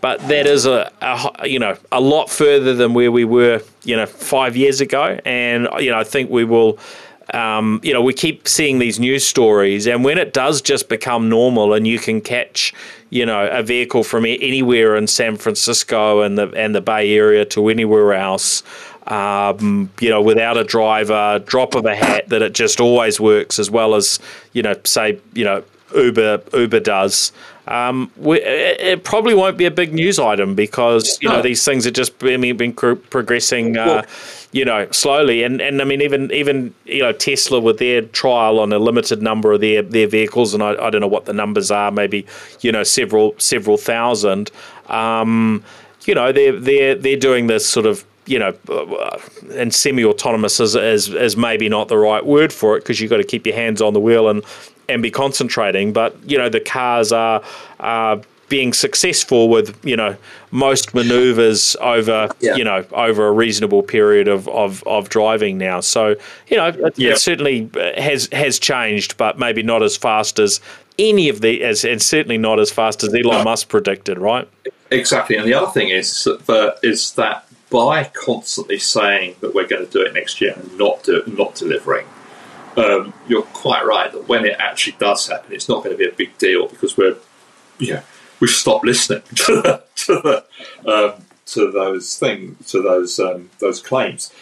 [0.00, 3.96] but that is a, a, you know a lot further than where we were you
[3.96, 6.78] know five years ago and you know I think we will
[7.34, 11.28] um, you know, we keep seeing these news stories, and when it does just become
[11.28, 12.72] normal, and you can catch,
[13.10, 17.44] you know, a vehicle from anywhere in San Francisco and the and the Bay Area
[17.46, 18.62] to anywhere else,
[19.08, 23.58] um, you know, without a driver, drop of a hat, that it just always works
[23.58, 24.18] as well as,
[24.54, 25.62] you know, say, you know,
[25.94, 27.32] Uber Uber does.
[27.68, 31.86] Um, we, it probably won't be a big news item because you know these things
[31.86, 33.76] are just been, been progressing.
[33.76, 34.02] Uh,
[34.52, 35.42] you know, slowly.
[35.42, 39.22] And and I mean, even even you know, Tesla with their trial on a limited
[39.22, 42.26] number of their their vehicles, and I, I don't know what the numbers are, maybe
[42.60, 44.50] you know, several several thousand.
[44.88, 45.62] Um,
[46.06, 49.18] you know, they're they're they're doing this sort of you know, uh,
[49.54, 53.16] and semi-autonomous is, is, is maybe not the right word for it because you've got
[53.16, 54.44] to keep your hands on the wheel and
[54.88, 55.92] and be concentrating.
[55.92, 57.42] But you know, the cars are.
[57.80, 60.16] are being successful with you know
[60.50, 62.56] most maneuvers over yeah.
[62.56, 65.80] you know over a reasonable period of, of, of driving now.
[65.80, 66.16] So
[66.46, 70.60] you know it, it, certainly uh, has has changed, but maybe not as fast as
[70.98, 74.48] any of the as and certainly not as fast as Elon Musk predicted, right?
[74.90, 75.36] Exactly.
[75.36, 79.84] And the other thing is that uh, is that by constantly saying that we're going
[79.84, 82.06] to do it next year and not do, not delivering.
[82.76, 86.08] Um, you're quite right that when it actually does happen, it's not going to be
[86.08, 87.16] a big deal because we're,
[87.78, 88.02] you know,
[88.40, 90.44] we've stopped listening to, the, to,
[90.84, 94.32] the, um, to those things, to those um, those claims.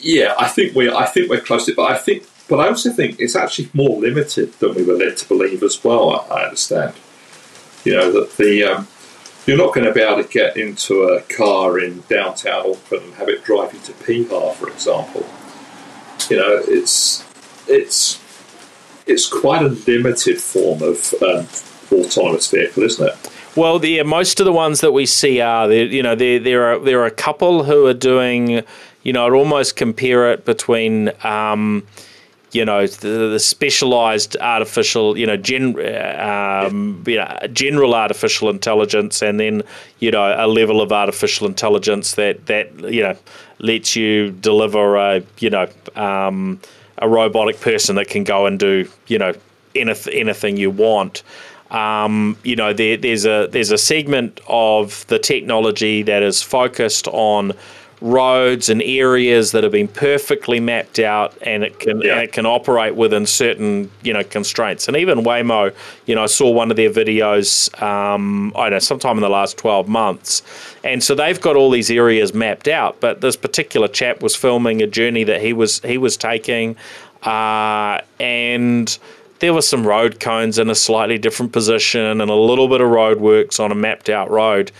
[0.00, 2.68] Yeah, I think we I think we're close to it, but I think, but I
[2.68, 6.10] also think it's actually more limited than we were led to believe as well.
[6.10, 6.94] I, I understand,
[7.84, 8.88] you know, that the um,
[9.46, 13.14] you're not going to be able to get into a car in downtown Auckland and
[13.14, 15.26] have it drive you to Piha, for example.
[16.28, 17.24] You know, it's
[17.68, 18.22] it's
[19.06, 21.46] it's quite a limited form of um,
[21.92, 23.30] autonomous vehicle, isn't it?
[23.56, 25.70] Well, the, most of the ones that we see are.
[25.72, 28.62] You know, there there are there are a couple who are doing.
[29.02, 31.10] You know, I'd almost compare it between.
[31.24, 31.84] Um,
[32.52, 35.74] you know the, the specialized artificial you know gen,
[36.18, 39.62] um, you know general artificial intelligence and then
[39.98, 43.14] you know a level of artificial intelligence that that you know
[43.58, 46.58] lets you deliver a you know um,
[47.00, 49.32] a robotic person that can go and do you know
[49.74, 51.22] anything anything you want.
[51.70, 57.08] Um, you know, there, there's a there's a segment of the technology that is focused
[57.08, 57.52] on
[58.00, 62.12] roads and areas that have been perfectly mapped out and it can yeah.
[62.12, 65.74] and it can operate within certain you know constraints and even Waymo
[66.06, 69.28] you know I saw one of their videos um, I don't know sometime in the
[69.28, 70.42] last 12 months
[70.84, 74.80] and so they've got all these areas mapped out but this particular chap was filming
[74.80, 76.76] a journey that he was he was taking
[77.24, 78.98] uh, and
[79.40, 82.88] there were some road cones in a slightly different position and a little bit of
[82.88, 84.72] road works on a mapped out road.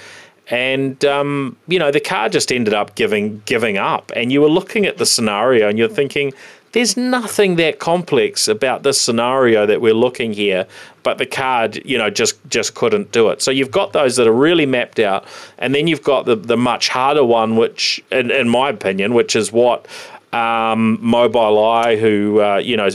[0.51, 4.49] And um, you know the car just ended up giving giving up, and you were
[4.49, 6.33] looking at the scenario and you're thinking,
[6.73, 10.67] there's nothing that complex about this scenario that we're looking here,
[11.03, 13.41] but the car, you know, just just couldn't do it.
[13.43, 15.25] So you've got those that are really mapped out,
[15.59, 19.35] and then you've got the the much harder one, which, in, in my opinion, which
[19.35, 19.87] is what
[20.33, 22.89] um, Mobileye, who uh, you know,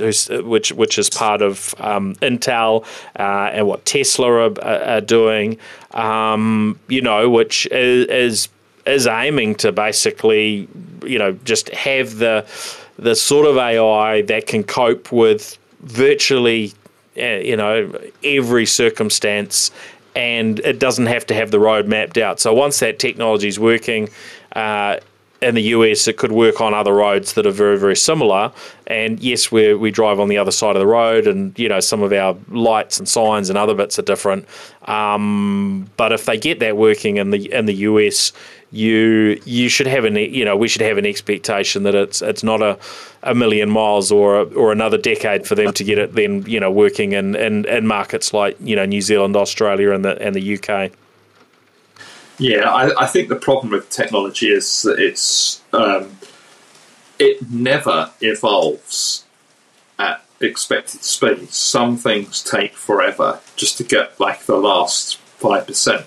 [0.44, 2.86] which which is part of um, Intel,
[3.18, 5.58] uh, and what Tesla are, are doing,
[5.92, 8.50] um, you know, which is, is
[8.86, 10.68] is aiming to basically,
[11.04, 12.46] you know, just have the
[12.98, 16.72] the sort of AI that can cope with virtually,
[17.18, 17.92] uh, you know,
[18.24, 19.72] every circumstance,
[20.16, 22.40] and it doesn't have to have the road mapped out.
[22.40, 24.10] So once that technology is working.
[24.56, 25.00] Uh,
[25.44, 28.52] in the US, it could work on other roads that are very, very similar.
[28.88, 31.80] And yes, we we drive on the other side of the road, and you know
[31.80, 34.48] some of our lights and signs and other bits are different.
[34.86, 38.34] Um, but if they get that working in the in the US,
[38.72, 42.44] you you should have an you know we should have an expectation that it's it's
[42.44, 42.78] not a,
[43.22, 46.72] a million miles or or another decade for them to get it then you know
[46.72, 50.58] working in, in, in markets like you know New Zealand, Australia, and the and the
[50.58, 50.92] UK.
[52.38, 56.18] Yeah, I, I think the problem with technology is that it's um,
[57.20, 59.26] it never evolves
[60.00, 61.50] at expected speed.
[61.50, 66.06] Some things take forever just to get like the last five percent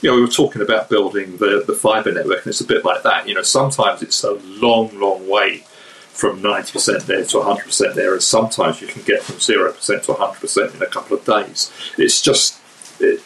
[0.00, 2.84] you know, we were talking about building the, the fibre network, and it's a bit
[2.84, 3.28] like that.
[3.28, 5.64] You know, sometimes it's a long, long way
[6.12, 10.74] from 90% there to 100% there, and sometimes you can get from 0% to 100%
[10.74, 11.72] in a couple of days.
[11.96, 12.60] It's just,
[13.00, 13.22] it,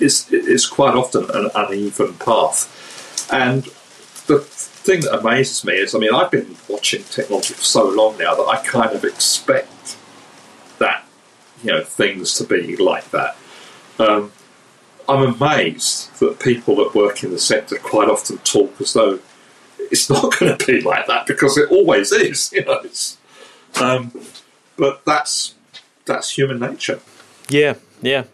[0.00, 3.28] it's, it's quite often an uneven path.
[3.32, 3.64] And
[4.26, 8.18] the thing that amazes me is, I mean, I've been watching technology for so long
[8.18, 9.96] now that I kind of expect
[10.78, 11.04] that,
[11.62, 13.36] you know, things to be like that.
[13.98, 14.32] Um,
[15.08, 19.18] I'm amazed that people that work in the sector quite often talk as though
[19.78, 22.52] it's not going to be like that because it always is.
[22.60, 22.82] You know,
[23.80, 24.12] um,
[24.76, 25.54] but that's
[26.04, 27.00] that's human nature.
[27.48, 28.24] Yeah, yeah.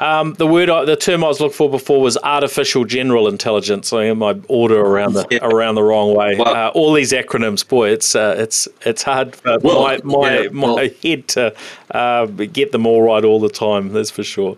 [0.00, 3.92] Um, the word, the term I was looking for before was artificial general intelligence.
[3.92, 5.38] I am my order around the yeah.
[5.42, 6.36] around the wrong way.
[6.36, 10.38] Well, uh, all these acronyms, boy, it's uh, it's it's hard for well, my my,
[10.38, 11.54] yeah, well, my head to
[11.90, 13.92] uh, get them all right all the time.
[13.92, 14.56] That's for sure.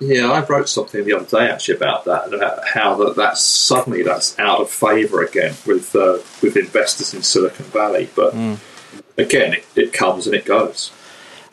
[0.00, 4.02] Yeah, I wrote something the other day actually about that, about how that that's suddenly
[4.02, 8.08] that's out of favour again with uh, with investors in Silicon Valley.
[8.14, 8.58] But mm.
[9.16, 10.90] again, it, it, comes and it goes.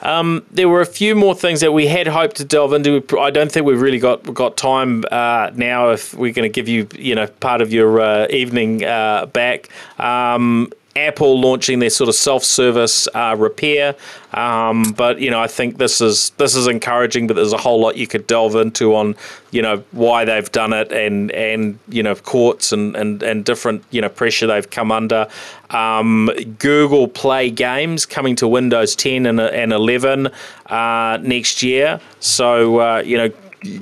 [0.01, 3.03] Um, there were a few more things that we had hoped to delve into.
[3.19, 5.89] I don't think we've really got got time uh, now.
[5.91, 9.69] If we're going to give you, you know, part of your uh, evening uh, back.
[9.99, 13.95] Um, Apple launching their sort of self-service uh, repair.
[14.33, 17.27] Um, but you know, I think this is this is encouraging.
[17.27, 19.15] But there's a whole lot you could delve into on
[19.51, 23.83] you know why they've done it and and you know courts and and, and different
[23.91, 25.27] you know pressure they've come under.
[25.69, 26.29] Um,
[26.59, 30.27] Google Play games coming to Windows 10 and, and 11
[30.65, 31.99] uh, next year.
[32.19, 33.31] So uh, you know.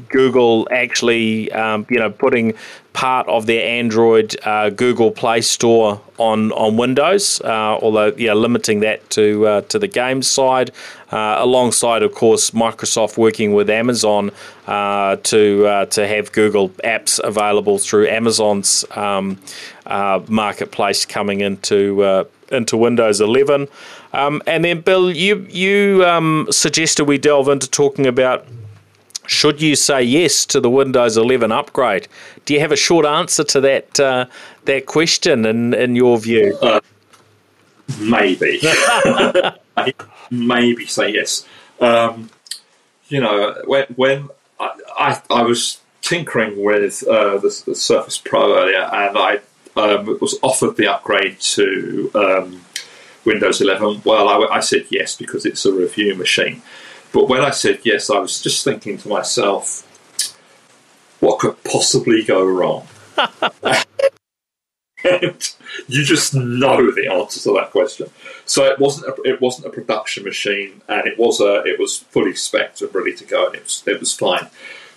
[0.09, 2.53] Google actually, um, you know, putting
[2.93, 8.81] part of their Android uh, Google Play Store on on Windows, uh, although yeah, limiting
[8.81, 10.71] that to uh, to the games side,
[11.11, 14.31] uh, alongside of course Microsoft working with Amazon
[14.67, 19.37] uh, to uh, to have Google apps available through Amazon's um,
[20.27, 23.67] marketplace coming into into Windows 11.
[24.11, 28.45] Um, and then Bill, you you um, suggested we delve into talking about
[29.29, 32.07] should you say yes to the Windows 11 upgrade?
[32.45, 34.25] Do you have a short answer to that uh,
[34.65, 36.57] that question in, in your view?
[36.59, 36.81] Uh,
[37.99, 38.59] maybe.
[40.31, 41.45] maybe say yes.
[41.79, 42.31] Um,
[43.07, 48.57] you know, when, when I, I, I was tinkering with uh, the, the, Surface Pro
[48.57, 49.39] earlier and I
[49.75, 52.61] um, was offered the upgrade to um,
[53.25, 56.63] Windows 11, well, I, I said yes because it's a review machine.
[57.11, 59.85] But when I said yes, I was just thinking to myself,
[61.19, 62.87] what could possibly go wrong?
[65.03, 65.53] and
[65.87, 68.09] you just know the answer to that question.
[68.45, 71.97] So it wasn't a, it wasn't a production machine, and it was a it was
[71.97, 74.49] fully spec and ready to go, and it was it was fine.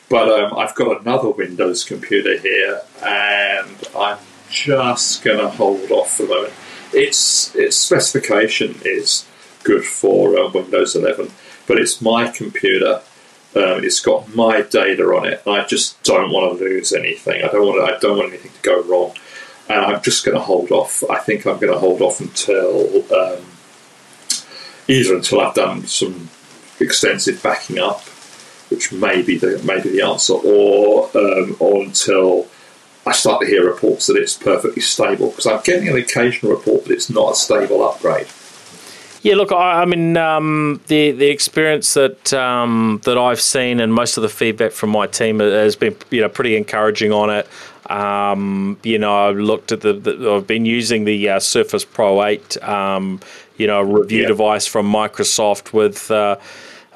[0.08, 4.18] But um, I've got another Windows computer here, and I'm
[4.50, 6.52] just going to hold off for the moment.
[6.92, 9.26] Its its specification is
[9.64, 11.30] good for uh, Windows 11
[11.66, 13.02] but it's my computer.
[13.54, 17.44] Um, it's got my data on it, I just don't want to lose anything.
[17.44, 19.14] I don't want to, I don't want anything to go wrong,
[19.68, 21.04] and I'm just going to hold off.
[21.10, 23.44] I think I'm going to hold off until um,
[24.88, 26.30] either until I've done some
[26.80, 28.00] extensive backing up,
[28.70, 32.48] which may be the may be the answer, or um, or until
[33.04, 36.84] I start to hear reports that it's perfectly stable because I'm getting an occasional report
[36.84, 38.28] that it's not a stable upgrade.
[39.22, 43.94] Yeah, look, I, I mean, um, the the experience that um, that I've seen and
[43.94, 47.46] most of the feedback from my team has been, you know, pretty encouraging on it.
[47.90, 52.22] Um, you know, I looked at the, the, I've been using the uh, Surface Pro
[52.24, 53.20] 8, um,
[53.58, 54.28] you know, review Yeah.
[54.28, 56.36] device from Microsoft with uh,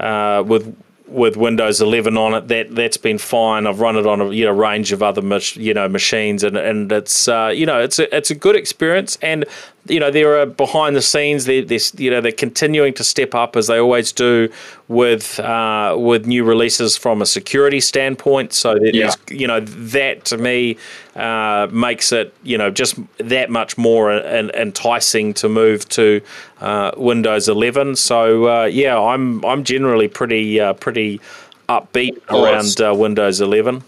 [0.00, 0.74] uh, with
[1.06, 2.48] with Windows 11 on it.
[2.48, 3.68] That that's been fine.
[3.68, 6.56] I've run it on a you know range of other mach- you know machines, and
[6.56, 9.16] and it's uh, you know it's a it's a good experience.
[9.22, 9.44] And
[9.88, 11.44] you know there are behind the scenes.
[11.44, 14.48] They they you know they're continuing to step up as they always do
[14.88, 18.52] with uh, with new releases from a security standpoint.
[18.52, 19.12] So that Yeah.
[19.30, 20.76] you know that to me
[21.14, 26.20] uh, makes it you know just that much more en- enticing to move to
[26.60, 27.96] uh, Windows 11.
[27.96, 31.20] So uh, yeah, I'm I'm generally pretty uh, pretty
[31.68, 33.82] upbeat Oh, around uh, Windows 11.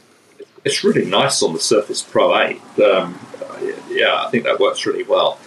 [0.64, 2.60] It's really nice on the Surface Pro 8.
[2.80, 3.18] Um,
[3.88, 5.38] yeah, I think that works really well.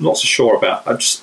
[0.00, 0.86] Not so sure about.
[0.86, 1.22] I'm just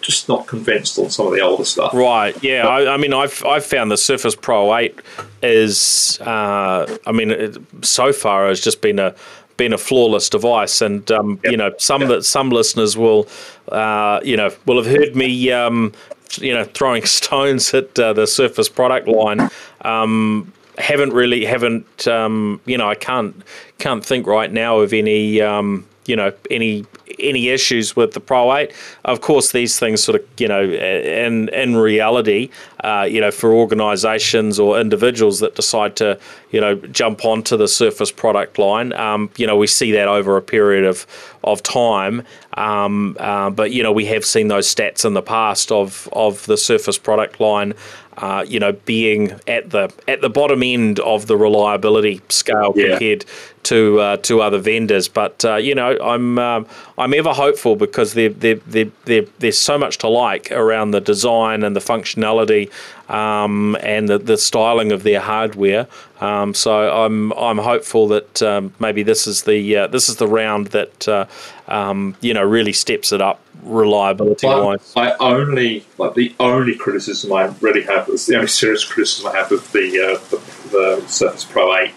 [0.00, 1.92] just not convinced on some of the older stuff.
[1.92, 2.34] Right.
[2.42, 2.66] Yeah.
[2.66, 4.98] I, I mean, I've I've found the Surface Pro 8
[5.42, 9.14] is, uh, I mean, it, so far has just been a
[9.58, 11.50] been a flawless device, and um, Yep.
[11.50, 12.08] you know, some Yep.
[12.10, 13.28] that some listeners will,
[13.68, 15.92] uh, you know, will have heard me, um,
[16.38, 19.50] you know, throwing stones at uh, the Surface product line.
[19.82, 23.34] Um, haven't really haven't um, you know I can't
[23.78, 26.86] can't think right now of any um, you know any
[27.22, 28.72] any issues with the Pro 8.
[29.04, 32.50] Of course, these things sort of you know in in reality,
[32.84, 36.18] uh, you know, for organisations or individuals that decide to
[36.50, 40.36] you know jump onto the Surface product line, um, you know, we see that over
[40.36, 41.06] a period of
[41.44, 42.22] of time.
[42.54, 46.46] Um, uh, but you know, we have seen those stats in the past of of
[46.46, 47.74] the Surface product line
[48.20, 52.90] uh, you know, being at the at the bottom end of the reliability scale Yeah.
[52.90, 53.24] compared
[53.62, 55.08] to uh, to other vendors.
[55.08, 56.66] But uh, you know, I'm um,
[56.98, 61.00] I'm ever hopeful because there there there there there's so much to like around the
[61.00, 62.69] design and the functionality
[63.10, 65.88] um, and the, the styling of their hardware.
[66.20, 70.28] Um, so I'm I'm hopeful that um, maybe this is the uh, this is the
[70.28, 71.26] round that uh,
[71.68, 74.94] um, you know really steps it up reliability wise.
[74.96, 79.36] my only, like the only criticism I really have, is the only serious criticism I
[79.36, 81.92] have of the uh, the, the Surface Pro 8,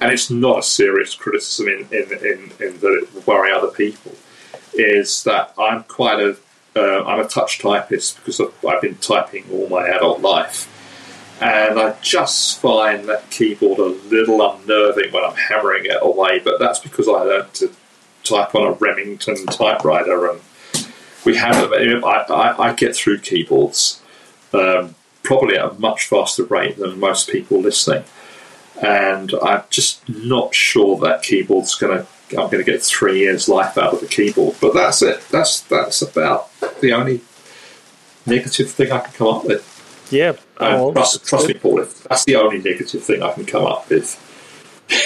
[0.00, 3.68] and it's not a serious criticism in in, in, in that it will worry other
[3.68, 4.14] people,
[4.74, 6.36] is that I'm quite a
[6.76, 10.68] uh, I'm a touch typist because I've, I've been typing all my adult life.
[11.40, 16.58] And I just find that keyboard a little unnerving when I'm hammering it away, but
[16.58, 17.72] that's because I learned to
[18.24, 20.40] type on a Remington typewriter and
[21.24, 24.02] we have I, I, I get through keyboards
[24.52, 28.04] um, probably at a much faster rate than most people listening
[28.82, 33.48] and I'm just not sure that keyboard's going to I'm going to get three years
[33.48, 36.49] life out of the keyboard but that's it that's that's about
[36.80, 37.20] the only
[38.26, 40.30] negative thing I can come up with Yeah.
[40.58, 43.64] and Oh, trust, trust me Paul if that's the only negative thing I can come
[43.66, 44.18] up with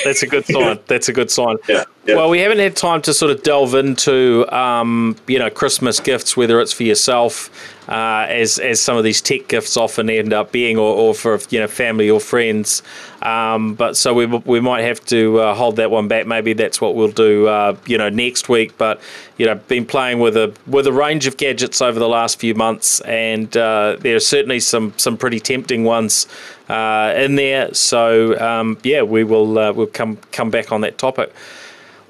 [0.05, 0.79] That's a good sign.
[0.87, 1.57] That's a good sign.
[1.69, 6.01] yeah, Well, we haven't had time to sort of delve into, um, you know, Christmas
[6.01, 7.51] gifts, whether it's for yourself,
[7.89, 11.39] uh, as as some of these tech gifts often end up being, or, or for
[11.49, 12.83] you know family or friends.
[13.23, 16.27] Um, but so we we might have to uh, hold that one back.
[16.27, 18.77] Maybe that's what we'll do, uh, you know, next week.
[18.77, 19.01] But
[19.39, 22.55] you know, been playing with a with a range of gadgets over the last few
[22.55, 26.27] months, and uh, there are certainly some some pretty tempting ones
[26.69, 27.73] uh, in there.
[27.73, 31.33] So um, yeah, we will uh, we'll come come back on that topic.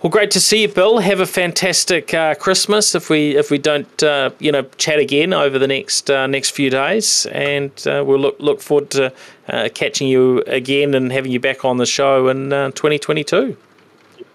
[0.05, 0.99] Well, great to see you, Bill.
[0.99, 2.95] Have a fantastic uh, Christmas.
[2.95, 6.51] If we if we don't uh, you know chat again over the next uh, next
[6.51, 9.15] few days, and uh, we'll look look forward to
[9.49, 13.57] uh, catching you again and having you back on the show in uh, 2022.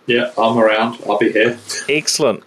[0.07, 2.43] yeah I'm around I'll be here Excellent.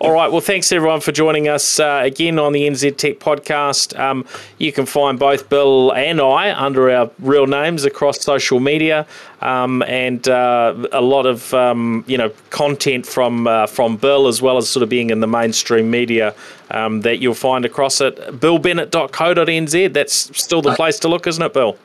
[0.00, 0.30] All right.
[0.30, 3.98] Well, thanks everyone for joining us uh, again on the NZ Tech podcast.
[3.98, 4.24] Um,
[4.58, 9.08] you can find both Bill and I under our real names across social media,
[9.40, 14.40] um, and uh, a lot of um, you know content from uh, from Bill as
[14.40, 16.32] well as sort of being in the mainstream media
[16.70, 18.16] um, that you'll find across it.
[18.16, 19.92] BillBennett.co.nz.
[19.92, 21.76] That's still the place to look, isn't it, Bill?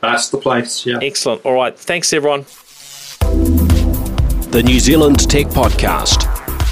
[0.00, 1.46] that's the place yeah Excellent.
[1.46, 1.78] All right.
[1.78, 2.44] Thanks everyone.
[4.50, 6.43] The New Zealand Tech Podcast,